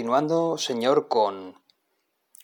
Continuando, 0.00 0.56
Señor, 0.56 1.08
con, 1.08 1.62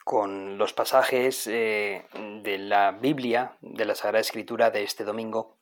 con 0.04 0.58
los 0.58 0.74
pasajes 0.74 1.46
eh, 1.46 2.04
de 2.42 2.58
la 2.58 2.90
Biblia, 2.90 3.56
de 3.62 3.86
la 3.86 3.94
Sagrada 3.94 4.20
Escritura 4.20 4.70
de 4.70 4.82
este 4.82 5.04
domingo, 5.04 5.56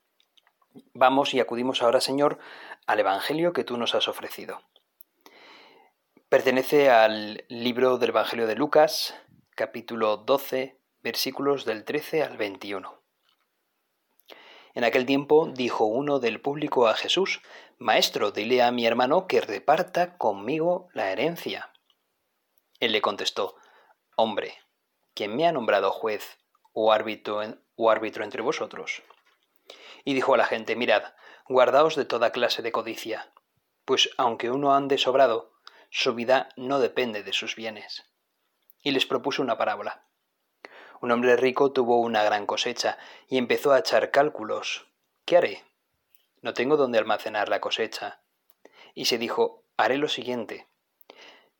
vamos 0.92 1.34
y 1.34 1.38
acudimos 1.38 1.82
ahora, 1.82 2.00
Señor, 2.00 2.40
al 2.88 2.98
Evangelio 2.98 3.52
que 3.52 3.62
tú 3.62 3.76
nos 3.76 3.94
has 3.94 4.08
ofrecido. 4.08 4.60
Pertenece 6.28 6.90
al 6.90 7.44
libro 7.48 7.96
del 7.98 8.08
Evangelio 8.08 8.48
de 8.48 8.56
Lucas, 8.56 9.14
capítulo 9.54 10.16
12, 10.16 10.76
versículos 11.00 11.64
del 11.64 11.84
13 11.84 12.24
al 12.24 12.36
21. 12.36 12.92
En 14.74 14.82
aquel 14.82 15.06
tiempo 15.06 15.46
dijo 15.46 15.84
uno 15.84 16.18
del 16.18 16.40
público 16.40 16.88
a 16.88 16.94
Jesús, 16.94 17.40
Maestro, 17.78 18.32
dile 18.32 18.64
a 18.64 18.72
mi 18.72 18.84
hermano 18.84 19.28
que 19.28 19.40
reparta 19.40 20.18
conmigo 20.18 20.88
la 20.92 21.12
herencia. 21.12 21.70
Él 22.84 22.92
le 22.92 23.00
contestó, 23.00 23.56
Hombre, 24.16 24.58
¿quién 25.14 25.34
me 25.34 25.46
ha 25.46 25.52
nombrado 25.52 25.90
juez 25.90 26.38
o 26.72 26.92
árbitro, 26.92 27.42
entre 27.42 28.42
vosotros? 28.42 29.02
Y 30.04 30.12
dijo 30.12 30.34
a 30.34 30.36
la 30.36 30.44
gente, 30.44 30.76
Mirad, 30.76 31.14
guardaos 31.48 31.96
de 31.96 32.04
toda 32.04 32.30
clase 32.30 32.60
de 32.60 32.72
codicia, 32.72 33.32
pues 33.84 34.10
aunque 34.18 34.50
uno 34.50 34.74
ande 34.74 34.98
sobrado, 34.98 35.52
su 35.88 36.14
vida 36.14 36.50
no 36.56 36.78
depende 36.78 37.22
de 37.22 37.32
sus 37.32 37.56
bienes. 37.56 38.04
Y 38.82 38.90
les 38.90 39.06
propuso 39.06 39.40
una 39.40 39.56
parábola. 39.56 40.04
Un 41.00 41.10
hombre 41.10 41.36
rico 41.36 41.72
tuvo 41.72 42.00
una 42.00 42.22
gran 42.22 42.44
cosecha 42.44 42.98
y 43.28 43.38
empezó 43.38 43.72
a 43.72 43.78
echar 43.78 44.10
cálculos. 44.10 44.86
¿Qué 45.24 45.38
haré? 45.38 45.64
no 46.44 46.52
tengo 46.52 46.76
dónde 46.76 46.98
almacenar 46.98 47.48
la 47.48 47.62
cosecha. 47.62 48.20
Y 48.94 49.06
se 49.06 49.16
dijo, 49.16 49.64
haré 49.78 49.96
lo 49.96 50.08
siguiente, 50.08 50.68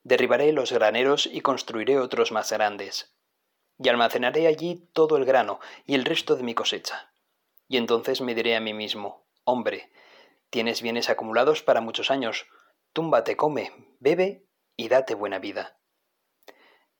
derribaré 0.05 0.53
los 0.53 0.71
graneros 0.71 1.27
y 1.27 1.41
construiré 1.41 1.99
otros 1.99 2.31
más 2.31 2.53
grandes, 2.53 3.17
y 3.79 3.89
almacenaré 3.89 4.47
allí 4.47 4.89
todo 4.93 5.17
el 5.17 5.25
grano 5.25 5.59
y 5.87 5.95
el 5.95 6.05
resto 6.05 6.37
de 6.37 6.45
mi 6.45 6.55
cosecha. 6.55 7.13
Y 7.67 7.79
entonces 7.79 8.21
me 8.21 8.35
diré 8.35 8.55
a 8.55 8.61
mí 8.61 8.75
mismo, 8.75 9.27
hombre, 9.45 9.91
tienes 10.51 10.83
bienes 10.83 11.09
acumulados 11.09 11.63
para 11.63 11.81
muchos 11.81 12.11
años, 12.11 12.47
túmbate, 12.93 13.37
come, 13.37 13.73
bebe 13.99 14.47
y 14.77 14.89
date 14.89 15.15
buena 15.15 15.39
vida. 15.39 15.79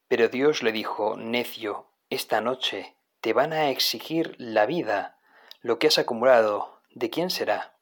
Pero 0.07 0.27
Dios 0.27 0.63
le 0.63 0.71
dijo, 0.71 1.15
necio, 1.15 1.91
esta 2.09 2.41
noche 2.41 2.97
te 3.21 3.33
van 3.33 3.53
a 3.53 3.69
exigir 3.69 4.35
la 4.39 4.65
vida, 4.65 5.19
lo 5.61 5.79
que 5.79 5.87
has 5.87 5.97
acumulado, 5.97 6.81
¿de 6.89 7.09
quién 7.09 7.29
será? 7.29 7.77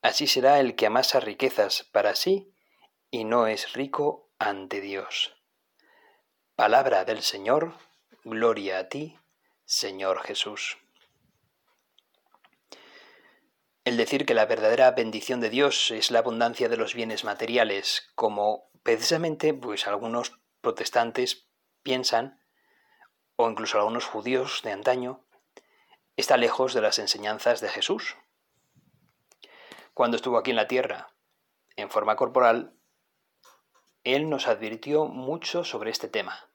Así 0.00 0.28
será 0.28 0.60
el 0.60 0.76
que 0.76 0.86
amasa 0.86 1.18
riquezas 1.18 1.82
para 1.92 2.14
sí 2.14 2.55
y 3.10 3.24
no 3.24 3.46
es 3.46 3.72
rico 3.72 4.30
ante 4.38 4.80
Dios. 4.80 5.36
Palabra 6.54 7.04
del 7.04 7.22
Señor, 7.22 7.74
gloria 8.24 8.78
a 8.78 8.88
ti, 8.88 9.18
Señor 9.64 10.22
Jesús. 10.22 10.78
El 13.84 13.96
decir 13.96 14.26
que 14.26 14.34
la 14.34 14.46
verdadera 14.46 14.90
bendición 14.90 15.40
de 15.40 15.50
Dios 15.50 15.90
es 15.90 16.10
la 16.10 16.18
abundancia 16.18 16.68
de 16.68 16.76
los 16.76 16.94
bienes 16.94 17.24
materiales, 17.24 18.10
como 18.14 18.70
precisamente 18.82 19.54
pues 19.54 19.86
algunos 19.86 20.40
protestantes 20.60 21.46
piensan, 21.82 22.40
o 23.36 23.48
incluso 23.48 23.78
algunos 23.78 24.06
judíos 24.06 24.60
de 24.64 24.72
antaño, 24.72 25.24
está 26.16 26.36
lejos 26.36 26.74
de 26.74 26.80
las 26.80 26.98
enseñanzas 26.98 27.60
de 27.60 27.68
Jesús. 27.68 28.16
Cuando 29.94 30.16
estuvo 30.16 30.38
aquí 30.38 30.50
en 30.50 30.56
la 30.56 30.66
tierra, 30.66 31.14
en 31.76 31.90
forma 31.90 32.16
corporal, 32.16 32.75
él 34.06 34.30
nos 34.30 34.46
advirtió 34.46 35.06
mucho 35.06 35.64
sobre 35.64 35.90
este 35.90 36.08
tema. 36.08 36.48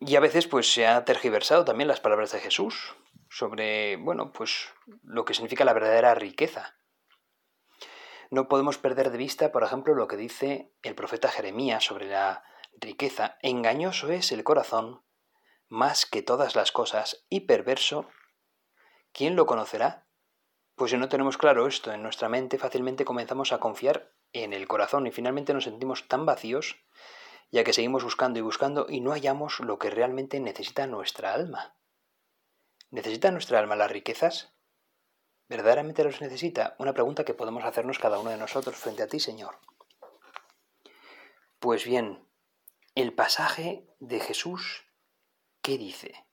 Y 0.00 0.16
a 0.16 0.20
veces 0.20 0.48
pues 0.48 0.70
se 0.72 0.86
ha 0.86 1.04
tergiversado 1.04 1.64
también 1.64 1.88
las 1.88 2.00
palabras 2.00 2.32
de 2.32 2.40
Jesús 2.40 2.96
sobre, 3.30 3.96
bueno, 3.96 4.32
pues 4.32 4.68
lo 5.02 5.24
que 5.24 5.32
significa 5.32 5.64
la 5.64 5.72
verdadera 5.72 6.14
riqueza. 6.14 6.76
No 8.30 8.48
podemos 8.48 8.78
perder 8.78 9.10
de 9.10 9.18
vista, 9.18 9.52
por 9.52 9.62
ejemplo, 9.62 9.94
lo 9.94 10.08
que 10.08 10.16
dice 10.16 10.72
el 10.82 10.96
profeta 10.96 11.28
Jeremías 11.28 11.84
sobre 11.84 12.06
la 12.06 12.42
riqueza. 12.74 13.38
Engañoso 13.42 14.10
es 14.10 14.32
el 14.32 14.42
corazón 14.42 15.04
más 15.68 16.04
que 16.04 16.22
todas 16.22 16.56
las 16.56 16.72
cosas 16.72 17.24
y 17.28 17.40
perverso. 17.40 18.08
¿Quién 19.12 19.36
lo 19.36 19.46
conocerá? 19.46 20.08
Pues 20.74 20.90
si 20.90 20.96
no 20.96 21.08
tenemos 21.08 21.38
claro 21.38 21.66
esto 21.68 21.92
en 21.92 22.02
nuestra 22.02 22.28
mente, 22.28 22.58
fácilmente 22.58 23.04
comenzamos 23.04 23.52
a 23.52 23.58
confiar 23.58 24.12
en 24.32 24.52
el 24.52 24.66
corazón 24.66 25.06
y 25.06 25.12
finalmente 25.12 25.54
nos 25.54 25.64
sentimos 25.64 26.08
tan 26.08 26.26
vacíos, 26.26 26.76
ya 27.52 27.62
que 27.62 27.72
seguimos 27.72 28.02
buscando 28.02 28.40
y 28.40 28.42
buscando 28.42 28.86
y 28.88 29.00
no 29.00 29.12
hallamos 29.12 29.60
lo 29.60 29.78
que 29.78 29.90
realmente 29.90 30.40
necesita 30.40 30.88
nuestra 30.88 31.32
alma. 31.32 31.76
¿Necesita 32.90 33.30
nuestra 33.30 33.60
alma 33.60 33.76
las 33.76 33.90
riquezas? 33.90 34.52
¿Verdaderamente 35.48 36.02
los 36.02 36.20
necesita? 36.20 36.74
Una 36.78 36.92
pregunta 36.94 37.24
que 37.24 37.34
podemos 37.34 37.64
hacernos 37.64 38.00
cada 38.00 38.18
uno 38.18 38.30
de 38.30 38.38
nosotros 38.38 38.76
frente 38.76 39.04
a 39.04 39.08
ti, 39.08 39.20
Señor. 39.20 39.60
Pues 41.60 41.84
bien, 41.84 42.28
el 42.96 43.12
pasaje 43.12 43.86
de 44.00 44.18
Jesús, 44.18 44.84
¿qué 45.62 45.78
dice? 45.78 46.23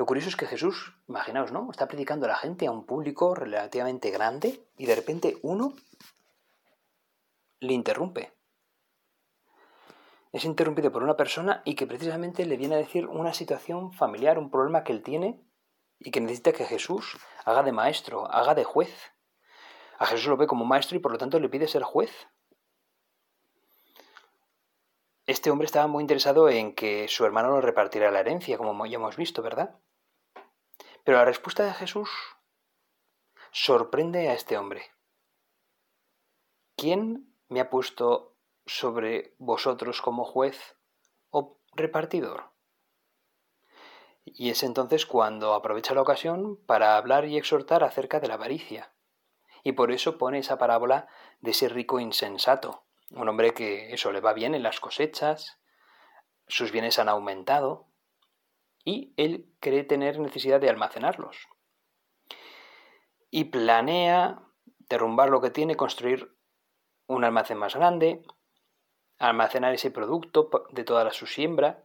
Lo 0.00 0.06
curioso 0.06 0.30
es 0.30 0.36
que 0.36 0.46
Jesús, 0.46 0.94
imaginaos, 1.08 1.52
¿no? 1.52 1.68
Está 1.70 1.86
predicando 1.86 2.24
a 2.24 2.30
la 2.30 2.36
gente, 2.36 2.66
a 2.66 2.70
un 2.70 2.86
público 2.86 3.34
relativamente 3.34 4.10
grande, 4.10 4.66
y 4.78 4.86
de 4.86 4.94
repente 4.94 5.36
uno 5.42 5.74
le 7.58 7.74
interrumpe. 7.74 8.32
Es 10.32 10.46
interrumpido 10.46 10.90
por 10.90 11.02
una 11.02 11.18
persona 11.18 11.60
y 11.66 11.74
que 11.74 11.86
precisamente 11.86 12.46
le 12.46 12.56
viene 12.56 12.76
a 12.76 12.78
decir 12.78 13.08
una 13.08 13.34
situación 13.34 13.92
familiar, 13.92 14.38
un 14.38 14.50
problema 14.50 14.84
que 14.84 14.92
él 14.92 15.02
tiene 15.02 15.44
y 15.98 16.10
que 16.10 16.22
necesita 16.22 16.54
que 16.54 16.64
Jesús 16.64 17.18
haga 17.44 17.62
de 17.62 17.72
maestro, 17.72 18.26
haga 18.32 18.54
de 18.54 18.64
juez. 18.64 19.12
A 19.98 20.06
Jesús 20.06 20.28
lo 20.28 20.38
ve 20.38 20.46
como 20.46 20.64
maestro 20.64 20.96
y 20.96 21.00
por 21.00 21.12
lo 21.12 21.18
tanto 21.18 21.38
le 21.38 21.50
pide 21.50 21.68
ser 21.68 21.82
juez. 21.82 22.10
Este 25.26 25.50
hombre 25.50 25.66
estaba 25.66 25.88
muy 25.88 26.00
interesado 26.00 26.48
en 26.48 26.74
que 26.74 27.06
su 27.06 27.26
hermano 27.26 27.50
lo 27.50 27.60
repartiera 27.60 28.10
la 28.10 28.20
herencia, 28.20 28.56
como 28.56 28.86
ya 28.86 28.96
hemos 28.96 29.16
visto, 29.16 29.42
¿verdad? 29.42 29.78
Pero 31.04 31.18
la 31.18 31.24
respuesta 31.24 31.64
de 31.64 31.74
Jesús 31.74 32.10
sorprende 33.52 34.28
a 34.28 34.34
este 34.34 34.56
hombre. 34.56 34.82
¿Quién 36.76 37.34
me 37.48 37.60
ha 37.60 37.70
puesto 37.70 38.36
sobre 38.66 39.34
vosotros 39.38 40.00
como 40.00 40.24
juez 40.24 40.76
o 41.30 41.58
repartidor? 41.74 42.50
Y 44.24 44.50
es 44.50 44.62
entonces 44.62 45.06
cuando 45.06 45.54
aprovecha 45.54 45.94
la 45.94 46.02
ocasión 46.02 46.56
para 46.66 46.96
hablar 46.96 47.24
y 47.24 47.36
exhortar 47.36 47.82
acerca 47.82 48.20
de 48.20 48.28
la 48.28 48.34
avaricia. 48.34 48.94
Y 49.62 49.72
por 49.72 49.90
eso 49.90 50.18
pone 50.18 50.38
esa 50.38 50.58
parábola 50.58 51.08
de 51.40 51.50
ese 51.50 51.68
rico 51.68 52.00
insensato, 52.00 52.84
un 53.10 53.28
hombre 53.28 53.52
que 53.52 53.92
eso 53.92 54.12
le 54.12 54.20
va 54.20 54.32
bien 54.32 54.54
en 54.54 54.62
las 54.62 54.80
cosechas, 54.80 55.60
sus 56.46 56.72
bienes 56.72 56.98
han 56.98 57.08
aumentado, 57.08 57.89
y 58.84 59.12
él 59.16 59.46
cree 59.60 59.84
tener 59.84 60.18
necesidad 60.18 60.60
de 60.60 60.68
almacenarlos. 60.68 61.48
Y 63.30 63.44
planea 63.44 64.42
derrumbar 64.88 65.30
lo 65.30 65.40
que 65.40 65.50
tiene, 65.50 65.76
construir 65.76 66.34
un 67.06 67.24
almacén 67.24 67.58
más 67.58 67.74
grande, 67.74 68.22
almacenar 69.18 69.74
ese 69.74 69.90
producto 69.90 70.50
de 70.70 70.84
toda 70.84 71.10
su 71.12 71.26
siembra. 71.26 71.84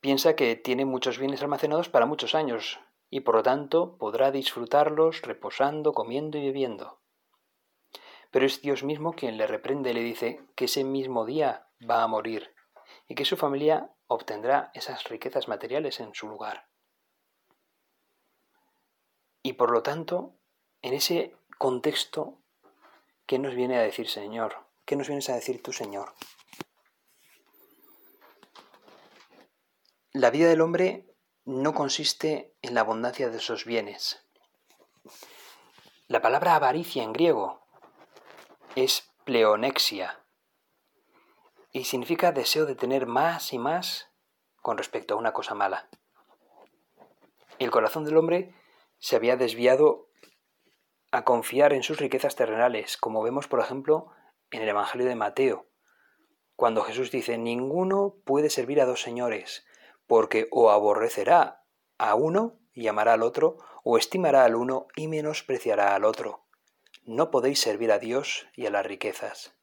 Piensa 0.00 0.36
que 0.36 0.56
tiene 0.56 0.84
muchos 0.84 1.18
bienes 1.18 1.42
almacenados 1.42 1.88
para 1.88 2.06
muchos 2.06 2.34
años 2.34 2.80
y 3.10 3.20
por 3.20 3.34
lo 3.34 3.42
tanto 3.42 3.96
podrá 3.98 4.30
disfrutarlos 4.30 5.22
reposando, 5.22 5.92
comiendo 5.92 6.38
y 6.38 6.46
bebiendo. 6.46 7.00
Pero 8.30 8.46
es 8.46 8.62
Dios 8.62 8.84
mismo 8.84 9.14
quien 9.14 9.36
le 9.36 9.46
reprende 9.46 9.90
y 9.90 9.94
le 9.94 10.02
dice 10.02 10.40
que 10.54 10.66
ese 10.66 10.84
mismo 10.84 11.24
día 11.24 11.66
va 11.88 12.02
a 12.02 12.06
morir 12.06 12.54
y 13.10 13.16
que 13.16 13.24
su 13.24 13.36
familia 13.36 13.90
obtendrá 14.06 14.70
esas 14.72 15.02
riquezas 15.08 15.48
materiales 15.48 15.98
en 15.98 16.14
su 16.14 16.28
lugar. 16.28 16.68
Y 19.42 19.54
por 19.54 19.72
lo 19.72 19.82
tanto, 19.82 20.36
en 20.80 20.94
ese 20.94 21.34
contexto, 21.58 22.40
¿qué 23.26 23.40
nos 23.40 23.56
viene 23.56 23.76
a 23.76 23.82
decir 23.82 24.08
Señor? 24.08 24.64
¿Qué 24.84 24.94
nos 24.94 25.08
vienes 25.08 25.28
a 25.28 25.34
decir 25.34 25.60
tú, 25.60 25.72
Señor? 25.72 26.14
La 30.12 30.30
vida 30.30 30.48
del 30.48 30.60
hombre 30.60 31.12
no 31.44 31.74
consiste 31.74 32.54
en 32.62 32.74
la 32.74 32.82
abundancia 32.82 33.28
de 33.28 33.38
esos 33.38 33.64
bienes. 33.64 34.24
La 36.06 36.22
palabra 36.22 36.54
avaricia 36.54 37.02
en 37.02 37.12
griego 37.12 37.66
es 38.76 39.10
pleonexia, 39.24 40.19
y 41.72 41.84
significa 41.84 42.32
deseo 42.32 42.66
de 42.66 42.74
tener 42.74 43.06
más 43.06 43.52
y 43.52 43.58
más 43.58 44.10
con 44.62 44.78
respecto 44.78 45.14
a 45.14 45.16
una 45.16 45.32
cosa 45.32 45.54
mala. 45.54 45.88
El 47.58 47.70
corazón 47.70 48.04
del 48.04 48.16
hombre 48.16 48.54
se 48.98 49.16
había 49.16 49.36
desviado 49.36 50.08
a 51.10 51.24
confiar 51.24 51.72
en 51.72 51.82
sus 51.82 51.98
riquezas 51.98 52.36
terrenales, 52.36 52.96
como 52.96 53.22
vemos 53.22 53.48
por 53.48 53.60
ejemplo 53.60 54.12
en 54.50 54.62
el 54.62 54.68
Evangelio 54.68 55.06
de 55.06 55.14
Mateo, 55.14 55.66
cuando 56.56 56.82
Jesús 56.82 57.10
dice, 57.10 57.38
ninguno 57.38 58.16
puede 58.24 58.50
servir 58.50 58.80
a 58.80 58.84
dos 58.84 59.00
señores, 59.00 59.64
porque 60.06 60.46
o 60.50 60.70
aborrecerá 60.70 61.64
a 61.96 62.14
uno 62.14 62.58
y 62.74 62.88
amará 62.88 63.14
al 63.14 63.22
otro, 63.22 63.56
o 63.82 63.96
estimará 63.96 64.44
al 64.44 64.54
uno 64.54 64.86
y 64.94 65.08
menospreciará 65.08 65.94
al 65.94 66.04
otro. 66.04 66.44
No 67.04 67.30
podéis 67.30 67.60
servir 67.60 67.90
a 67.92 67.98
Dios 67.98 68.46
y 68.54 68.66
a 68.66 68.70
las 68.70 68.84
riquezas. 68.84 69.54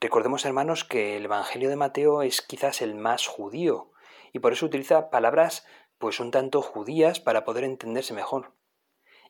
Recordemos, 0.00 0.44
hermanos, 0.44 0.84
que 0.84 1.16
el 1.16 1.24
Evangelio 1.24 1.68
de 1.68 1.76
Mateo 1.76 2.22
es 2.22 2.40
quizás 2.40 2.82
el 2.82 2.94
más 2.94 3.26
judío 3.26 3.92
y 4.32 4.38
por 4.38 4.52
eso 4.52 4.66
utiliza 4.66 5.10
palabras 5.10 5.66
pues 5.98 6.20
un 6.20 6.30
tanto 6.30 6.62
judías 6.62 7.18
para 7.18 7.44
poder 7.44 7.64
entenderse 7.64 8.14
mejor. 8.14 8.54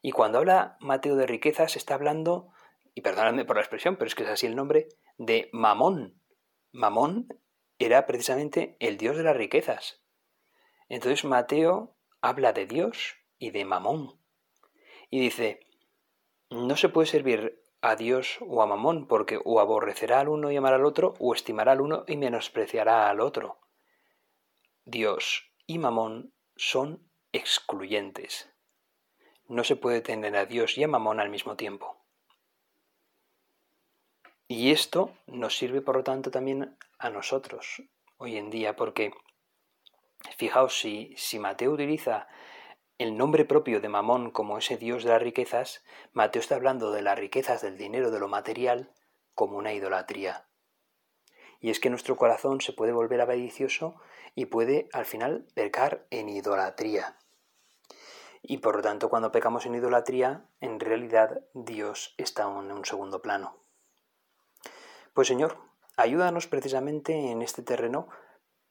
Y 0.02 0.12
cuando 0.12 0.38
habla 0.38 0.76
Mateo 0.80 1.16
de 1.16 1.26
riquezas 1.26 1.76
está 1.76 1.94
hablando, 1.94 2.52
y 2.94 3.00
perdonadme 3.00 3.44
por 3.44 3.56
la 3.56 3.62
expresión, 3.62 3.96
pero 3.96 4.08
es 4.08 4.14
que 4.14 4.24
es 4.24 4.28
así 4.28 4.46
el 4.46 4.56
nombre, 4.56 4.88
de 5.16 5.48
Mamón. 5.52 6.20
Mamón 6.72 7.28
era 7.78 8.06
precisamente 8.06 8.76
el 8.80 8.98
dios 8.98 9.16
de 9.16 9.22
las 9.22 9.36
riquezas. 9.36 10.02
Entonces 10.88 11.24
Mateo 11.24 11.96
habla 12.20 12.52
de 12.52 12.66
Dios 12.66 13.16
y 13.38 13.52
de 13.52 13.64
Mamón. 13.64 14.20
Y 15.10 15.20
dice, 15.20 15.60
no 16.50 16.76
se 16.76 16.88
puede 16.88 17.06
servir 17.06 17.62
a 17.80 17.96
Dios 17.96 18.38
o 18.40 18.62
a 18.62 18.66
Mamón, 18.66 19.06
porque 19.06 19.40
o 19.44 19.60
aborrecerá 19.60 20.20
al 20.20 20.28
uno 20.28 20.50
y 20.50 20.56
amará 20.56 20.76
al 20.76 20.84
otro, 20.84 21.14
o 21.18 21.34
estimará 21.34 21.72
al 21.72 21.80
uno 21.80 22.04
y 22.06 22.16
menospreciará 22.16 23.08
al 23.08 23.20
otro. 23.20 23.58
Dios 24.84 25.52
y 25.66 25.78
Mamón 25.78 26.32
son 26.56 27.10
excluyentes. 27.32 28.50
No 29.46 29.64
se 29.64 29.76
puede 29.76 30.00
tener 30.00 30.36
a 30.36 30.46
Dios 30.46 30.76
y 30.76 30.84
a 30.84 30.88
Mamón 30.88 31.20
al 31.20 31.30
mismo 31.30 31.56
tiempo. 31.56 32.04
Y 34.46 34.72
esto 34.72 35.14
nos 35.26 35.56
sirve, 35.56 35.82
por 35.82 35.96
lo 35.96 36.04
tanto, 36.04 36.30
también 36.30 36.76
a 36.98 37.10
nosotros 37.10 37.82
hoy 38.16 38.36
en 38.36 38.50
día, 38.50 38.76
porque 38.76 39.12
fijaos, 40.36 40.78
si, 40.78 41.14
si 41.16 41.38
Mateo 41.38 41.72
utiliza 41.72 42.28
el 42.98 43.16
nombre 43.16 43.44
propio 43.44 43.80
de 43.80 43.88
Mamón 43.88 44.32
como 44.32 44.58
ese 44.58 44.76
dios 44.76 45.04
de 45.04 45.10
las 45.10 45.22
riquezas, 45.22 45.84
Mateo 46.12 46.40
está 46.40 46.56
hablando 46.56 46.90
de 46.90 47.02
las 47.02 47.16
riquezas 47.16 47.62
del 47.62 47.78
dinero, 47.78 48.10
de 48.10 48.18
lo 48.18 48.26
material, 48.26 48.90
como 49.34 49.56
una 49.56 49.72
idolatría. 49.72 50.46
Y 51.60 51.70
es 51.70 51.78
que 51.78 51.90
nuestro 51.90 52.16
corazón 52.16 52.60
se 52.60 52.72
puede 52.72 52.92
volver 52.92 53.20
avaricioso 53.20 53.94
y 54.34 54.46
puede 54.46 54.88
al 54.92 55.04
final 55.04 55.46
pecar 55.54 56.06
en 56.10 56.28
idolatría. 56.28 57.16
Y 58.42 58.58
por 58.58 58.76
lo 58.76 58.82
tanto, 58.82 59.08
cuando 59.08 59.30
pecamos 59.30 59.66
en 59.66 59.76
idolatría, 59.76 60.44
en 60.60 60.80
realidad 60.80 61.40
Dios 61.54 62.14
está 62.18 62.42
en 62.42 62.72
un 62.72 62.84
segundo 62.84 63.22
plano. 63.22 63.56
Pues 65.14 65.28
Señor, 65.28 65.56
ayúdanos 65.96 66.48
precisamente 66.48 67.30
en 67.30 67.42
este 67.42 67.62
terreno 67.62 68.08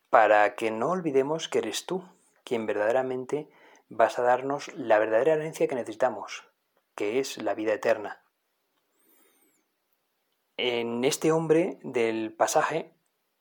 para 0.09 0.55
que 0.55 0.69
no 0.71 0.89
olvidemos 0.89 1.47
que 1.47 1.59
eres 1.59 1.85
tú 1.85 2.03
quien 2.43 2.65
verdaderamente 2.65 3.49
vas 3.89 4.19
a 4.19 4.23
darnos 4.23 4.73
la 4.75 4.99
verdadera 4.99 5.33
herencia 5.33 5.67
que 5.67 5.75
necesitamos, 5.75 6.43
que 6.95 7.19
es 7.19 7.37
la 7.37 7.53
vida 7.53 7.73
eterna. 7.73 8.23
En 10.57 11.05
este 11.05 11.31
hombre 11.31 11.79
del 11.83 12.33
pasaje, 12.33 12.93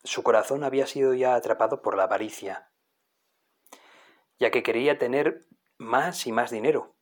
su 0.04 0.22
corazón 0.22 0.64
había 0.64 0.86
sido 0.86 1.14
ya 1.14 1.34
atrapado 1.34 1.82
por 1.82 1.96
la 1.96 2.04
avaricia, 2.04 2.70
ya 4.38 4.50
que 4.50 4.62
quería 4.62 4.98
tener 4.98 5.46
más 5.78 6.26
y 6.26 6.32
más 6.32 6.50
dinero 6.50 6.94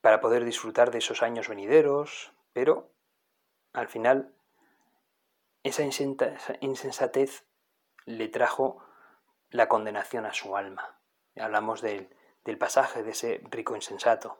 para 0.00 0.20
poder 0.20 0.44
disfrutar 0.44 0.90
de 0.90 0.98
esos 0.98 1.22
años 1.22 1.48
venideros, 1.48 2.32
pero 2.52 2.92
al 3.72 3.88
final 3.88 4.34
esa 5.62 5.82
insensatez 6.60 7.46
le 8.04 8.28
trajo 8.28 8.84
la 9.48 9.66
condenación 9.66 10.26
a 10.26 10.34
su 10.34 10.56
alma. 10.56 11.00
Hablamos 11.36 11.80
del, 11.80 12.08
del 12.44 12.58
pasaje 12.58 13.02
de 13.02 13.10
ese 13.10 13.40
rico 13.50 13.74
insensato. 13.74 14.38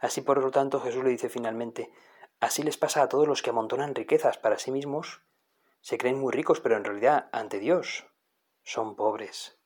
Así 0.00 0.20
por 0.20 0.38
lo 0.38 0.50
tanto 0.50 0.80
Jesús 0.80 1.04
le 1.04 1.10
dice 1.10 1.28
finalmente, 1.28 1.92
así 2.40 2.62
les 2.62 2.76
pasa 2.76 3.02
a 3.02 3.08
todos 3.08 3.28
los 3.28 3.42
que 3.42 3.50
amontonan 3.50 3.94
riquezas 3.94 4.38
para 4.38 4.58
sí 4.58 4.70
mismos, 4.70 5.22
se 5.80 5.98
creen 5.98 6.18
muy 6.18 6.32
ricos, 6.32 6.60
pero 6.60 6.76
en 6.76 6.84
realidad 6.84 7.28
ante 7.32 7.58
Dios 7.58 8.06
son 8.62 8.96
pobres. 8.96 9.58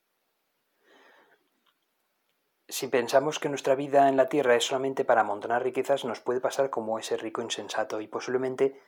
Si 2.69 2.89
pensamos 2.89 3.39
que 3.39 3.49
nuestra 3.49 3.75
vida 3.75 4.09
en 4.09 4.17
la 4.17 4.29
tierra 4.29 4.55
es 4.55 4.65
solamente 4.67 5.05
para 5.05 5.23
amontonar 5.23 5.63
riquezas, 5.63 6.05
nos 6.05 6.21
puede 6.21 6.41
pasar 6.41 6.71
como 6.71 6.99
ese 6.99 7.17
rico 7.17 7.41
insensato 7.41 8.01
y 8.01 8.09
posiblemente 8.09 8.83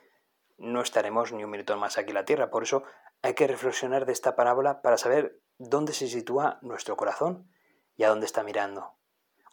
no 0.57 0.81
estaremos 0.81 1.31
ni 1.31 1.43
un 1.43 1.49
minuto 1.49 1.75
más 1.77 1.97
aquí 1.97 2.09
en 2.09 2.15
la 2.15 2.25
tierra. 2.25 2.51
Por 2.51 2.63
eso 2.63 2.83
hay 3.21 3.33
que 3.33 3.47
reflexionar 3.47 4.05
de 4.05 4.13
esta 4.13 4.35
parábola 4.35 4.81
para 4.81 4.97
saber 4.97 5.39
dónde 5.57 5.93
se 5.93 6.07
sitúa 6.07 6.57
nuestro 6.61 6.97
corazón 6.97 7.51
y 7.95 8.03
a 8.03 8.09
dónde 8.09 8.25
está 8.25 8.43
mirando. 8.43 8.93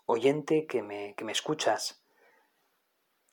Oyente 0.06 0.66
que 0.66 0.82
me, 0.82 1.14
que 1.14 1.24
me 1.24 1.32
escuchas, 1.32 2.02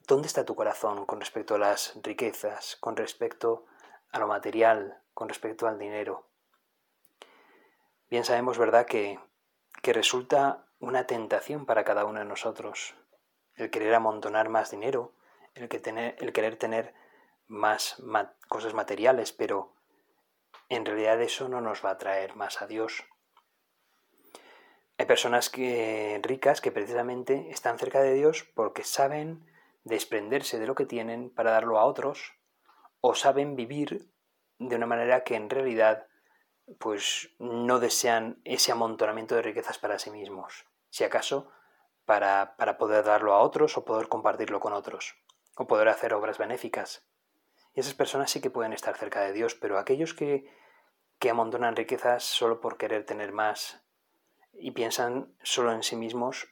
¿dónde 0.07 0.27
está 0.27 0.45
tu 0.45 0.55
corazón 0.55 1.05
con 1.05 1.19
respecto 1.19 1.55
a 1.55 1.59
las 1.59 1.97
riquezas, 2.03 2.75
con 2.81 2.97
respecto 2.97 3.65
a 4.11 4.19
lo 4.19 4.27
material, 4.27 5.01
con 5.13 5.29
respecto 5.29 5.67
al 5.67 5.79
dinero? 5.79 6.27
Bien 8.09 8.25
sabemos, 8.25 8.57
¿verdad?, 8.57 8.85
que, 8.85 9.19
que 9.81 9.93
resulta 9.93 10.65
una 10.79 11.07
tentación 11.07 11.65
para 11.65 11.85
cada 11.85 12.05
uno 12.05 12.19
de 12.19 12.25
nosotros 12.25 12.95
el 13.55 13.69
querer 13.69 13.95
amontonar 13.95 14.49
más 14.49 14.71
dinero, 14.71 15.13
el, 15.53 15.69
que 15.69 15.79
tener, 15.79 16.15
el 16.19 16.33
querer 16.33 16.57
tener 16.57 16.93
más 17.47 18.01
cosas 18.49 18.73
materiales, 18.73 19.31
pero 19.31 19.74
en 20.69 20.85
realidad 20.85 21.21
eso 21.21 21.49
no 21.49 21.61
nos 21.61 21.83
va 21.83 21.91
a 21.91 21.97
traer 21.97 22.35
más 22.35 22.61
a 22.61 22.67
Dios. 22.67 23.03
Hay 24.97 25.05
personas 25.05 25.49
que, 25.49 26.19
ricas 26.23 26.61
que 26.61 26.71
precisamente 26.71 27.49
están 27.49 27.77
cerca 27.77 28.01
de 28.01 28.13
Dios 28.13 28.45
porque 28.55 28.83
saben 28.83 29.45
desprenderse 29.83 30.57
de 30.57 30.67
lo 30.67 30.75
que 30.75 30.85
tienen 30.85 31.29
para 31.29 31.51
darlo 31.51 31.79
a 31.79 31.85
otros 31.85 32.33
o 33.01 33.13
saben 33.13 33.55
vivir 33.55 34.09
de 34.57 34.75
una 34.75 34.85
manera 34.85 35.23
que 35.23 35.35
en 35.35 35.49
realidad 35.49 36.07
pues 36.79 37.29
no 37.39 37.79
desean 37.79 38.41
ese 38.45 38.71
amontonamiento 38.71 39.35
de 39.35 39.43
riquezas 39.43 39.77
para 39.77 39.99
sí 39.99 40.09
mismos, 40.09 40.65
si 40.89 41.03
acaso 41.03 41.51
para, 42.05 42.55
para 42.57 42.77
poder 42.77 43.03
darlo 43.03 43.33
a 43.33 43.39
otros 43.39 43.77
o 43.77 43.85
poder 43.85 44.07
compartirlo 44.07 44.59
con 44.59 44.73
otros, 44.73 45.15
o 45.55 45.67
poder 45.67 45.89
hacer 45.89 46.13
obras 46.13 46.37
benéficas. 46.37 47.05
Y 47.75 47.81
esas 47.81 47.93
personas 47.93 48.31
sí 48.31 48.41
que 48.41 48.49
pueden 48.49 48.73
estar 48.73 48.97
cerca 48.97 49.21
de 49.21 49.33
Dios, 49.33 49.53
pero 49.53 49.77
aquellos 49.77 50.13
que, 50.13 50.49
que 51.19 51.29
amontonan 51.29 51.75
riquezas 51.75 52.23
solo 52.23 52.61
por 52.61 52.77
querer 52.77 53.05
tener 53.05 53.33
más 53.33 53.83
y 54.53 54.71
piensan 54.71 55.35
solo 55.43 55.73
en 55.73 55.83
sí 55.83 55.97
mismos, 55.97 56.47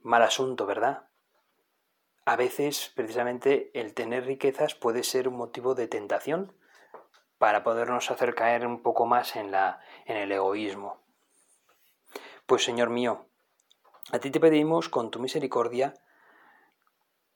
mal 0.00 0.22
asunto, 0.22 0.66
¿verdad? 0.66 1.08
A 2.24 2.34
veces, 2.34 2.92
precisamente, 2.96 3.70
el 3.78 3.94
tener 3.94 4.26
riquezas 4.26 4.74
puede 4.74 5.04
ser 5.04 5.28
un 5.28 5.36
motivo 5.36 5.76
de 5.76 5.86
tentación 5.86 6.52
para 7.38 7.62
podernos 7.62 8.10
hacer 8.10 8.34
caer 8.34 8.66
un 8.66 8.82
poco 8.82 9.06
más 9.06 9.36
en, 9.36 9.52
la, 9.52 9.80
en 10.06 10.16
el 10.16 10.32
egoísmo. 10.32 11.00
Pues, 12.46 12.64
Señor 12.64 12.90
mío, 12.90 13.26
a 14.10 14.18
ti 14.18 14.32
te 14.32 14.40
pedimos 14.40 14.88
con 14.88 15.12
tu 15.12 15.20
misericordia 15.20 15.94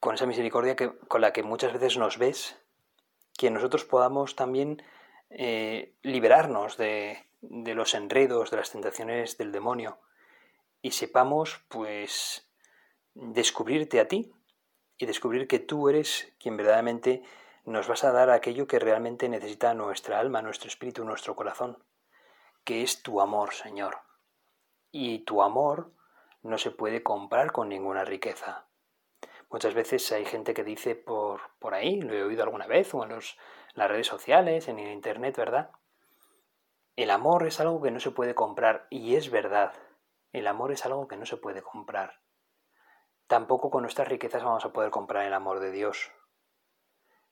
con 0.00 0.14
esa 0.14 0.26
misericordia 0.26 0.76
que, 0.76 0.90
con 1.08 1.20
la 1.20 1.32
que 1.32 1.42
muchas 1.42 1.72
veces 1.72 1.96
nos 1.98 2.18
ves, 2.18 2.58
que 3.38 3.50
nosotros 3.50 3.84
podamos 3.84 4.34
también 4.34 4.82
eh, 5.30 5.94
liberarnos 6.02 6.76
de, 6.76 7.30
de 7.40 7.74
los 7.74 7.94
enredos, 7.94 8.50
de 8.50 8.56
las 8.56 8.70
tentaciones 8.70 9.38
del 9.38 9.52
demonio 9.52 9.98
y 10.82 10.92
sepamos, 10.92 11.64
pues, 11.68 12.50
descubrirte 13.14 14.00
a 14.00 14.08
ti 14.08 14.32
y 14.96 15.06
descubrir 15.06 15.46
que 15.46 15.58
tú 15.58 15.88
eres 15.88 16.32
quien 16.38 16.56
verdaderamente 16.56 17.22
nos 17.64 17.88
vas 17.88 18.04
a 18.04 18.12
dar 18.12 18.30
aquello 18.30 18.66
que 18.66 18.78
realmente 18.78 19.28
necesita 19.28 19.74
nuestra 19.74 20.18
alma, 20.18 20.42
nuestro 20.42 20.68
espíritu, 20.68 21.04
nuestro 21.04 21.36
corazón, 21.36 21.82
que 22.64 22.82
es 22.82 23.02
tu 23.02 23.20
amor, 23.20 23.52
Señor. 23.52 23.98
Y 24.90 25.20
tu 25.20 25.42
amor 25.42 25.92
no 26.42 26.58
se 26.58 26.70
puede 26.70 27.02
comprar 27.02 27.52
con 27.52 27.68
ninguna 27.68 28.04
riqueza. 28.04 28.66
Muchas 29.50 29.74
veces 29.74 30.10
hay 30.12 30.24
gente 30.24 30.54
que 30.54 30.62
dice 30.62 30.94
por, 30.94 31.40
por 31.58 31.74
ahí, 31.74 32.00
lo 32.00 32.14
he 32.14 32.22
oído 32.22 32.44
alguna 32.44 32.68
vez, 32.68 32.94
o 32.94 33.02
en 33.02 33.10
las 33.10 33.90
redes 33.90 34.06
sociales, 34.06 34.68
en 34.68 34.78
el 34.78 34.92
Internet, 34.92 35.36
¿verdad? 35.36 35.72
El 36.94 37.10
amor 37.10 37.44
es 37.46 37.58
algo 37.58 37.82
que 37.82 37.90
no 37.90 37.98
se 37.98 38.12
puede 38.12 38.36
comprar, 38.36 38.86
y 38.90 39.16
es 39.16 39.28
verdad. 39.30 39.72
El 40.32 40.46
amor 40.46 40.70
es 40.70 40.86
algo 40.86 41.08
que 41.08 41.16
no 41.16 41.26
se 41.26 41.36
puede 41.36 41.62
comprar. 41.62 42.20
Tampoco 43.26 43.70
con 43.70 43.82
nuestras 43.82 44.06
riquezas 44.06 44.44
vamos 44.44 44.64
a 44.64 44.72
poder 44.72 44.90
comprar 44.90 45.26
el 45.26 45.34
amor 45.34 45.58
de 45.58 45.72
Dios. 45.72 46.12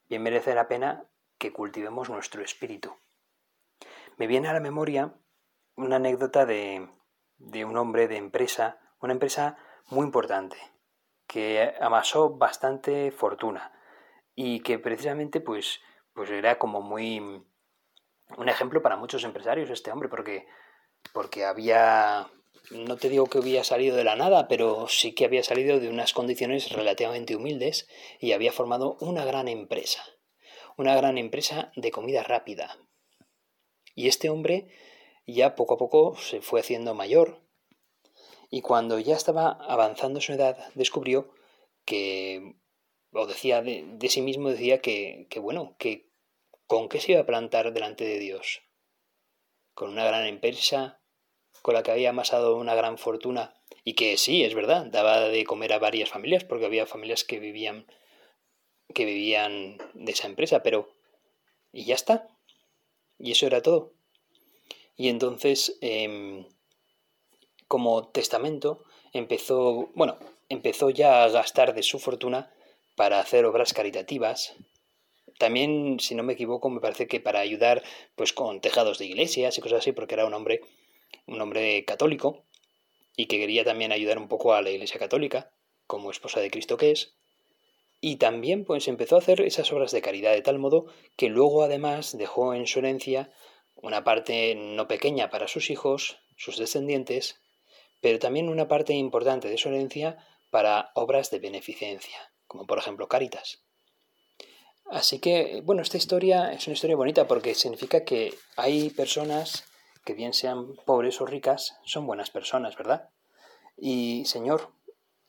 Bien 0.09 0.21
merece 0.21 0.55
la 0.55 0.67
pena 0.67 1.05
que 1.37 1.53
cultivemos 1.53 2.09
nuestro 2.09 2.43
espíritu. 2.43 2.97
Me 4.17 4.27
viene 4.27 4.49
a 4.49 4.53
la 4.53 4.59
memoria 4.59 5.13
una 5.75 5.95
anécdota 5.95 6.45
de, 6.45 6.89
de 7.37 7.63
un 7.63 7.77
hombre 7.77 8.09
de 8.09 8.17
empresa, 8.17 8.79
una 8.99 9.13
empresa 9.13 9.57
muy 9.87 10.05
importante, 10.05 10.57
que 11.29 11.75
amasó 11.79 12.31
bastante 12.31 13.11
fortuna 13.11 13.71
y 14.33 14.61
que 14.61 14.79
precisamente 14.79 15.39
pues, 15.39 15.79
pues 16.13 16.31
era 16.31 16.57
como 16.57 16.81
muy 16.81 17.19
un 18.37 18.49
ejemplo 18.49 18.81
para 18.81 18.97
muchos 18.97 19.23
empresarios 19.23 19.69
este 19.69 19.91
hombre 19.91 20.09
porque, 20.09 20.47
porque 21.13 21.45
había, 21.45 22.31
no 22.71 22.97
te 22.97 23.09
digo 23.09 23.27
que 23.27 23.37
había 23.37 23.63
salido 23.63 23.95
de 23.95 24.03
la 24.03 24.15
nada, 24.15 24.47
pero 24.47 24.87
sí 24.87 25.13
que 25.13 25.25
había 25.25 25.43
salido 25.43 25.79
de 25.79 25.89
unas 25.89 26.13
condiciones 26.13 26.71
relativamente 26.71 27.35
humildes 27.35 27.87
y 28.19 28.31
había 28.31 28.51
formado 28.51 28.97
una 28.99 29.23
gran 29.23 29.47
empresa, 29.47 30.03
una 30.77 30.95
gran 30.95 31.19
empresa 31.19 31.71
de 31.75 31.91
comida 31.91 32.23
rápida. 32.23 32.79
Y 33.93 34.07
este 34.07 34.31
hombre 34.31 34.67
ya 35.27 35.53
poco 35.53 35.75
a 35.75 35.77
poco 35.77 36.15
se 36.17 36.41
fue 36.41 36.61
haciendo 36.61 36.95
mayor, 36.95 37.43
y 38.49 38.61
cuando 38.61 38.99
ya 38.99 39.15
estaba 39.15 39.51
avanzando 39.51 40.21
su 40.21 40.33
edad, 40.33 40.57
descubrió 40.73 41.31
que, 41.85 42.55
o 43.11 43.27
decía 43.27 43.61
de, 43.61 43.97
sí 44.09 44.21
mismo, 44.21 44.49
decía 44.49 44.81
que, 44.81 45.27
que, 45.29 45.39
bueno, 45.39 45.75
que 45.77 46.09
con 46.65 46.89
qué 46.89 46.99
se 46.99 47.11
iba 47.11 47.21
a 47.21 47.25
plantar 47.25 47.73
delante 47.73 48.05
de 48.05 48.17
Dios. 48.17 48.63
Con 49.75 49.91
una 49.91 50.03
gran 50.03 50.25
empresa, 50.25 50.99
con 51.61 51.75
la 51.75 51.83
que 51.83 51.91
había 51.91 52.09
amasado 52.09 52.57
una 52.57 52.73
gran 52.73 52.97
fortuna, 52.97 53.53
y 53.83 53.93
que 53.93 54.17
sí, 54.17 54.43
es 54.43 54.55
verdad, 54.55 54.87
daba 54.87 55.21
de 55.29 55.43
comer 55.45 55.73
a 55.73 55.79
varias 55.79 56.09
familias, 56.09 56.43
porque 56.43 56.65
había 56.65 56.87
familias 56.87 57.23
que 57.23 57.39
vivían, 57.39 57.85
que 58.93 59.05
vivían 59.05 59.77
de 59.93 60.11
esa 60.11 60.27
empresa, 60.27 60.63
pero... 60.63 60.89
Y 61.71 61.85
ya 61.85 61.93
está. 61.93 62.27
Y 63.19 63.31
eso 63.31 63.45
era 63.45 63.61
todo. 63.61 63.93
Y 64.95 65.09
entonces... 65.09 65.77
Eh, 65.81 66.47
como 67.69 68.09
testamento, 68.09 68.83
empezó, 69.13 69.91
bueno, 69.93 70.17
empezó 70.49 70.89
ya 70.89 71.23
a 71.23 71.29
gastar 71.29 71.75
de 71.75 71.83
su 71.83 71.99
fortuna 71.99 72.51
para 72.95 73.19
hacer 73.19 73.45
obras 73.45 73.73
caritativas. 73.73 74.55
También, 75.37 75.99
si 75.99 76.15
no 76.15 76.23
me 76.23 76.33
equivoco, 76.33 76.69
me 76.69 76.81
parece 76.81 77.07
que 77.07 77.19
para 77.19 77.39
ayudar 77.39 77.83
pues 78.15 78.33
con 78.33 78.59
tejados 78.59 78.97
de 78.97 79.05
iglesias 79.05 79.55
y 79.57 79.61
cosas 79.61 79.79
así, 79.79 79.91
porque 79.91 80.15
era 80.15 80.25
un 80.25 80.33
hombre, 80.33 80.61
un 81.27 81.39
hombre 81.39 81.85
católico 81.85 82.43
y 83.15 83.27
que 83.27 83.37
quería 83.37 83.63
también 83.63 83.91
ayudar 83.91 84.17
un 84.17 84.27
poco 84.27 84.53
a 84.53 84.63
la 84.63 84.71
Iglesia 84.71 84.99
Católica, 84.99 85.51
como 85.85 86.09
esposa 86.09 86.39
de 86.39 86.49
Cristo 86.49 86.75
que 86.75 86.89
es. 86.89 87.13
Y 88.01 88.15
también 88.15 88.65
pues 88.65 88.87
empezó 88.87 89.15
a 89.15 89.19
hacer 89.19 89.41
esas 89.41 89.71
obras 89.71 89.91
de 89.91 90.01
caridad 90.01 90.33
de 90.33 90.41
tal 90.41 90.57
modo 90.57 90.87
que 91.17 91.29
luego 91.29 91.61
además 91.61 92.17
dejó 92.17 92.55
en 92.55 92.65
su 92.65 92.79
herencia 92.79 93.29
una 93.75 94.03
parte 94.03 94.55
no 94.55 94.87
pequeña 94.87 95.29
para 95.29 95.47
sus 95.47 95.69
hijos, 95.69 96.17
sus 96.35 96.57
descendientes, 96.57 97.39
pero 98.01 98.19
también 98.19 98.49
una 98.49 98.67
parte 98.67 98.93
importante 98.93 99.49
de 99.49 99.57
su 99.57 99.69
herencia 99.69 100.17
para 100.49 100.91
obras 100.95 101.29
de 101.31 101.39
beneficencia, 101.39 102.31
como 102.47 102.65
por 102.65 102.77
ejemplo 102.77 103.07
Caritas. 103.07 103.63
Así 104.89 105.19
que, 105.19 105.61
bueno, 105.63 105.83
esta 105.83 105.97
historia 105.97 106.51
es 106.51 106.65
una 106.65 106.73
historia 106.73 106.95
bonita 106.95 107.27
porque 107.27 107.53
significa 107.53 108.03
que 108.03 108.33
hay 108.55 108.89
personas 108.89 109.65
que 110.03 110.15
bien 110.15 110.33
sean 110.33 110.75
pobres 110.85 111.21
o 111.21 111.27
ricas, 111.27 111.77
son 111.83 112.07
buenas 112.07 112.31
personas, 112.31 112.75
¿verdad? 112.75 113.09
Y 113.77 114.25
Señor, 114.25 114.71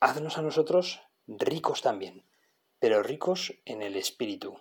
haznos 0.01 0.39
a 0.39 0.43
nosotros 0.43 1.03
ricos 1.27 1.83
también, 1.83 2.25
pero 2.79 3.03
ricos 3.03 3.55
en 3.67 3.83
el 3.83 3.97
espíritu, 3.97 4.59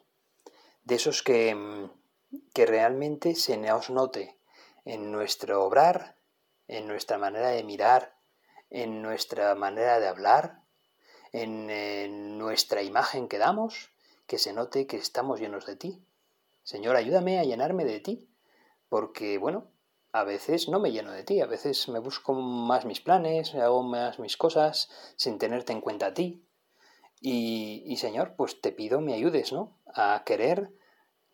de 0.84 0.96
esos 0.96 1.24
que, 1.24 1.56
mm, 1.56 1.92
que 2.54 2.66
realmente 2.66 3.36
se 3.36 3.56
nos 3.56 3.90
note 3.90 4.38
en 4.84 5.12
nuestro 5.12 5.64
obrar, 5.64 6.19
en 6.70 6.88
nuestra 6.88 7.18
manera 7.18 7.50
de 7.50 7.64
mirar, 7.64 8.16
en 8.70 9.02
nuestra 9.02 9.56
manera 9.56 10.00
de 10.00 10.08
hablar, 10.08 10.62
en, 11.34 12.38
nuestra 12.38 12.84
imagen 12.84 13.28
que 13.28 13.40
damos, 13.40 13.90
que 14.28 14.38
se 14.38 14.54
note 14.54 14.88
que 14.88 14.98
estamos 14.98 15.40
llenos 15.40 15.66
de 15.66 15.76
ti. 15.76 16.02
Señor, 16.64 16.96
ayúdame 16.96 17.40
a 17.40 17.44
llenarme 17.44 17.86
de 17.86 18.00
ti, 18.00 18.30
porque, 18.88 19.40
bueno, 19.40 19.66
a 20.12 20.24
veces 20.24 20.70
no 20.70 20.80
me 20.80 20.92
lleno 20.92 21.12
de 21.12 21.24
ti, 21.24 21.42
a 21.42 21.48
veces 21.48 21.90
me 21.90 22.00
busco 22.00 22.34
más 22.34 22.86
mis 22.86 23.02
planes, 23.02 23.56
hago 23.56 23.84
más 23.84 24.20
mis 24.20 24.38
cosas 24.38 24.90
sin 25.16 25.40
tenerte 25.40 25.74
en 25.74 25.82
cuenta 25.82 26.08
a 26.08 26.14
ti. 26.14 26.46
Y, 27.20 27.84
y 27.86 27.98
Señor, 27.98 28.36
pues 28.38 28.62
te 28.62 28.72
pido 28.72 29.02
me 29.02 29.14
ayudes, 29.14 29.52
¿no? 29.52 29.76
A 29.94 30.24
querer, 30.24 30.72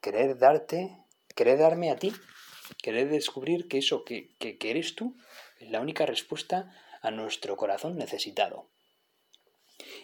querer 0.02 0.39
darte, 0.39 0.98
querer 1.36 1.60
darme 1.60 1.91
a 1.91 1.98
ti, 1.98 2.13
querer 2.82 3.10
descubrir 3.10 3.67
que 3.67 3.80
eso 3.80 4.04
que, 4.04 4.36
que, 4.38 4.58
eres 4.69 4.95
tú 4.95 5.15
es 5.60 5.69
la 5.69 5.82
única 5.82 6.06
respuesta 6.06 6.71
a 7.01 7.12
nuestro 7.12 7.58
corazón 7.58 7.97
necesitado. 7.97 8.69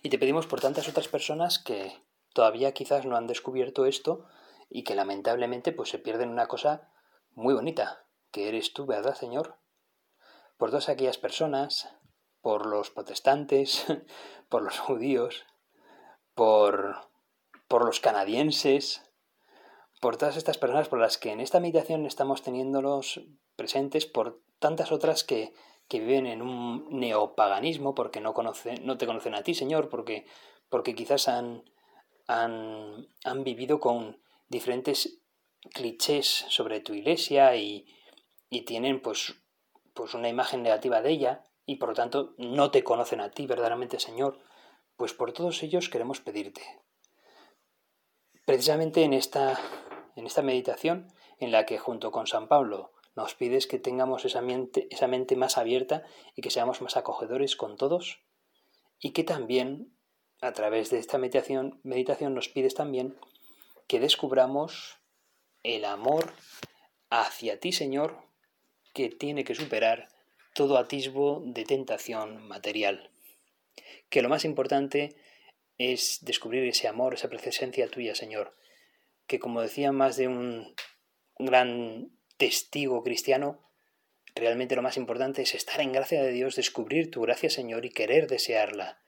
Y 0.03 0.09
te 0.09 0.19
pedimos 0.19 0.47
por 0.47 0.61
tantas 0.61 0.87
otras 0.87 1.07
personas 1.07 1.59
que 1.59 1.93
todavía 2.33 2.73
quizás 2.73 3.05
no 3.05 3.15
han 3.15 3.27
descubierto 3.27 3.85
esto 3.85 4.25
y 4.69 4.83
que 4.83 4.95
lamentablemente 4.95 5.71
pues 5.71 5.89
se 5.89 5.99
pierden 5.99 6.29
una 6.29 6.47
cosa 6.47 6.89
muy 7.33 7.53
bonita, 7.53 8.05
que 8.31 8.47
eres 8.47 8.73
tú, 8.73 8.85
¿verdad, 8.85 9.15
Señor? 9.15 9.57
Por 10.57 10.69
todas 10.69 10.89
aquellas 10.89 11.17
personas, 11.17 11.89
por 12.41 12.65
los 12.65 12.89
protestantes, 12.89 13.85
por 14.49 14.61
los 14.61 14.79
judíos, 14.79 15.45
por, 16.33 16.97
por 17.67 17.85
los 17.85 17.99
canadienses, 17.99 19.10
por 20.01 20.17
todas 20.17 20.35
estas 20.35 20.57
personas 20.57 20.89
por 20.89 20.99
las 20.99 21.17
que 21.17 21.31
en 21.31 21.39
esta 21.39 21.61
meditación 21.61 22.05
estamos 22.05 22.41
teniéndolos 22.41 23.21
presentes, 23.55 24.05
por 24.05 24.41
tantas 24.59 24.91
otras 24.91 25.23
que 25.23 25.53
que 25.91 25.99
viven 25.99 26.25
en 26.25 26.41
un 26.41 26.87
neopaganismo 26.89 27.93
porque 27.93 28.21
no, 28.21 28.33
conocen, 28.33 28.85
no 28.85 28.97
te 28.97 29.05
conocen 29.05 29.35
a 29.35 29.43
ti, 29.43 29.53
Señor, 29.53 29.89
porque, 29.89 30.25
porque 30.69 30.95
quizás 30.95 31.27
han, 31.27 31.69
han, 32.27 33.09
han 33.25 33.43
vivido 33.43 33.81
con 33.81 34.21
diferentes 34.47 35.19
clichés 35.73 36.45
sobre 36.47 36.79
tu 36.79 36.93
iglesia 36.93 37.57
y, 37.57 37.85
y 38.49 38.61
tienen 38.61 39.01
pues, 39.01 39.35
pues 39.93 40.13
una 40.13 40.29
imagen 40.29 40.63
negativa 40.63 41.01
de 41.01 41.09
ella 41.09 41.43
y 41.65 41.75
por 41.75 41.89
lo 41.89 41.95
tanto 41.95 42.35
no 42.37 42.71
te 42.71 42.85
conocen 42.85 43.19
a 43.19 43.31
ti 43.31 43.45
verdaderamente, 43.45 43.99
Señor, 43.99 44.39
pues 44.95 45.13
por 45.13 45.33
todos 45.33 45.61
ellos 45.61 45.89
queremos 45.89 46.21
pedirte. 46.21 46.61
Precisamente 48.45 49.03
en 49.03 49.11
esta, 49.11 49.59
en 50.15 50.25
esta 50.25 50.41
meditación 50.41 51.07
en 51.39 51.51
la 51.51 51.65
que 51.65 51.77
junto 51.77 52.11
con 52.11 52.27
San 52.27 52.47
Pablo 52.47 52.91
nos 53.15 53.35
pides 53.35 53.67
que 53.67 53.79
tengamos 53.79 54.25
esa 54.25 54.41
mente, 54.41 55.35
más 55.35 55.57
abierta 55.57 56.03
y 56.35 56.41
que 56.41 56.49
seamos 56.49 56.81
más 56.81 56.97
acogedores 56.97 57.55
con 57.55 57.75
todos 57.75 58.21
y 58.99 59.11
que 59.11 59.23
también 59.23 59.97
a 60.41 60.53
través 60.53 60.89
de 60.89 60.99
esta 60.99 61.17
meditación, 61.17 61.79
meditación 61.83 62.33
nos 62.33 62.49
pides 62.49 62.73
también 62.73 63.17
que 63.87 63.99
descubramos 63.99 64.99
el 65.63 65.85
amor 65.85 66.33
hacia 67.09 67.59
ti, 67.59 67.71
Señor, 67.71 68.23
que 68.93 69.09
tiene 69.09 69.43
que 69.43 69.55
superar 69.55 70.07
todo 70.55 70.77
atisbo 70.77 71.43
de 71.45 71.65
tentación 71.65 72.47
material. 72.47 73.11
Que 74.09 74.21
lo 74.21 74.29
más 74.29 74.45
importante 74.45 75.15
es 75.77 76.19
descubrir 76.21 76.63
ese 76.65 76.87
amor, 76.87 77.13
esa 77.13 77.29
presencia 77.29 77.89
tuya, 77.89 78.15
Señor, 78.15 78.55
que 79.31 79.39
como 79.39 79.61
decía 79.61 79.93
más 79.93 80.17
de 80.17 80.27
un 80.27 80.75
gran 81.39 82.11
testigo 82.35 83.01
cristiano, 83.01 83.61
realmente 84.35 84.75
lo 84.75 84.81
más 84.81 84.97
importante 84.97 85.41
es 85.41 85.55
estar 85.55 85.79
en 85.79 85.93
gracia 85.93 86.21
de 86.21 86.33
Dios, 86.33 86.57
descubrir 86.57 87.09
tu 87.09 87.21
gracia, 87.21 87.49
Señor, 87.49 87.85
y 87.85 87.91
querer 87.91 88.27
desearla, 88.27 89.01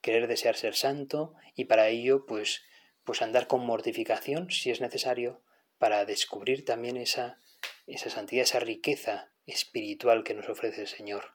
querer 0.00 0.28
desear 0.28 0.56
ser 0.56 0.74
santo, 0.76 1.34
y 1.54 1.66
para 1.66 1.88
ello, 1.88 2.24
pues, 2.24 2.62
pues 3.04 3.20
andar 3.20 3.48
con 3.48 3.66
mortificación, 3.66 4.50
si 4.50 4.70
es 4.70 4.80
necesario, 4.80 5.42
para 5.76 6.06
descubrir 6.06 6.64
también 6.64 6.96
esa, 6.96 7.38
esa 7.86 8.08
santidad, 8.08 8.44
esa 8.44 8.60
riqueza 8.60 9.30
espiritual 9.44 10.24
que 10.24 10.32
nos 10.32 10.48
ofrece 10.48 10.80
el 10.80 10.88
Señor. 10.88 11.34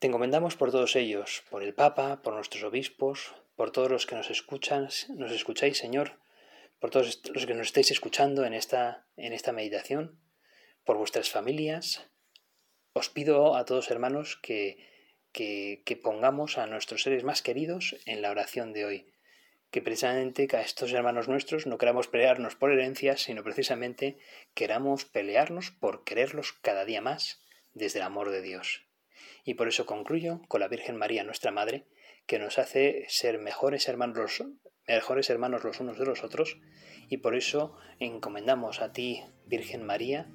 Te 0.00 0.08
encomendamos 0.08 0.56
por 0.56 0.72
todos 0.72 0.96
ellos, 0.96 1.44
por 1.50 1.62
el 1.62 1.72
Papa, 1.72 2.20
por 2.20 2.34
nuestros 2.34 2.64
obispos, 2.64 3.32
por 3.54 3.70
todos 3.70 3.92
los 3.92 4.06
que 4.06 4.16
nos 4.16 4.28
escuchan, 4.28 4.88
nos 5.10 5.30
escucháis, 5.30 5.78
Señor, 5.78 6.18
por 6.82 6.90
todos 6.90 7.22
los 7.32 7.46
que 7.46 7.54
nos 7.54 7.68
estáis 7.68 7.92
escuchando 7.92 8.44
en 8.44 8.54
esta, 8.54 9.06
en 9.16 9.32
esta 9.32 9.52
meditación, 9.52 10.18
por 10.82 10.96
vuestras 10.96 11.30
familias. 11.30 12.10
Os 12.92 13.08
pido 13.08 13.54
a 13.54 13.64
todos 13.64 13.88
hermanos 13.92 14.36
que, 14.42 14.84
que, 15.30 15.84
que 15.86 15.94
pongamos 15.94 16.58
a 16.58 16.66
nuestros 16.66 17.04
seres 17.04 17.22
más 17.22 17.40
queridos 17.40 17.94
en 18.04 18.20
la 18.20 18.32
oración 18.32 18.72
de 18.72 18.84
hoy. 18.84 19.14
Que 19.70 19.80
precisamente 19.80 20.48
a 20.56 20.60
estos 20.60 20.92
hermanos 20.92 21.28
nuestros 21.28 21.68
no 21.68 21.78
queramos 21.78 22.08
pelearnos 22.08 22.56
por 22.56 22.72
herencias, 22.72 23.22
sino 23.22 23.44
precisamente 23.44 24.18
queramos 24.52 25.04
pelearnos 25.04 25.70
por 25.70 26.02
quererlos 26.02 26.52
cada 26.52 26.84
día 26.84 27.00
más 27.00 27.44
desde 27.74 28.00
el 28.00 28.06
amor 28.06 28.30
de 28.30 28.42
Dios. 28.42 28.88
Y 29.44 29.54
por 29.54 29.68
eso 29.68 29.86
concluyo 29.86 30.40
con 30.48 30.58
la 30.58 30.66
Virgen 30.66 30.96
María, 30.96 31.22
nuestra 31.22 31.52
Madre, 31.52 31.86
que 32.26 32.40
nos 32.40 32.58
hace 32.58 33.04
ser 33.08 33.38
mejores 33.38 33.88
hermanos, 33.88 34.42
mejores 34.86 35.30
hermanos 35.30 35.64
los 35.64 35.80
unos 35.80 35.98
de 35.98 36.04
los 36.04 36.24
otros, 36.24 36.58
y 37.08 37.18
por 37.18 37.34
eso 37.34 37.76
encomendamos 38.00 38.80
a 38.80 38.92
ti, 38.92 39.22
Virgen 39.46 39.84
María, 39.84 40.26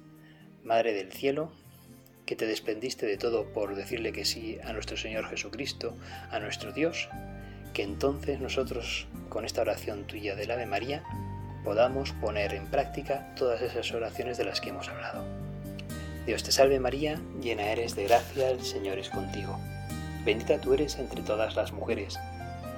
Madre 0.62 0.92
del 0.92 1.12
Cielo, 1.12 1.52
que 2.26 2.36
te 2.36 2.46
desprendiste 2.46 3.06
de 3.06 3.16
todo 3.16 3.52
por 3.52 3.74
decirle 3.74 4.12
que 4.12 4.24
sí 4.24 4.58
a 4.64 4.72
nuestro 4.72 4.96
Señor 4.96 5.26
Jesucristo, 5.28 5.96
a 6.30 6.38
nuestro 6.40 6.72
Dios, 6.72 7.08
que 7.72 7.82
entonces 7.82 8.40
nosotros, 8.40 9.06
con 9.28 9.44
esta 9.44 9.62
oración 9.62 10.06
tuya 10.06 10.34
del 10.34 10.50
Ave 10.50 10.66
María, 10.66 11.04
podamos 11.64 12.12
poner 12.12 12.54
en 12.54 12.66
práctica 12.66 13.34
todas 13.34 13.62
esas 13.62 13.92
oraciones 13.92 14.36
de 14.38 14.44
las 14.44 14.60
que 14.60 14.70
hemos 14.70 14.88
hablado. 14.88 15.24
Dios 16.26 16.42
te 16.42 16.52
salve 16.52 16.78
María, 16.78 17.20
llena 17.40 17.70
eres 17.70 17.96
de 17.96 18.04
gracia, 18.04 18.50
el 18.50 18.60
Señor 18.62 18.98
es 18.98 19.08
contigo. 19.08 19.58
Bendita 20.24 20.60
tú 20.60 20.74
eres 20.74 20.98
entre 20.98 21.22
todas 21.22 21.56
las 21.56 21.72
mujeres, 21.72 22.18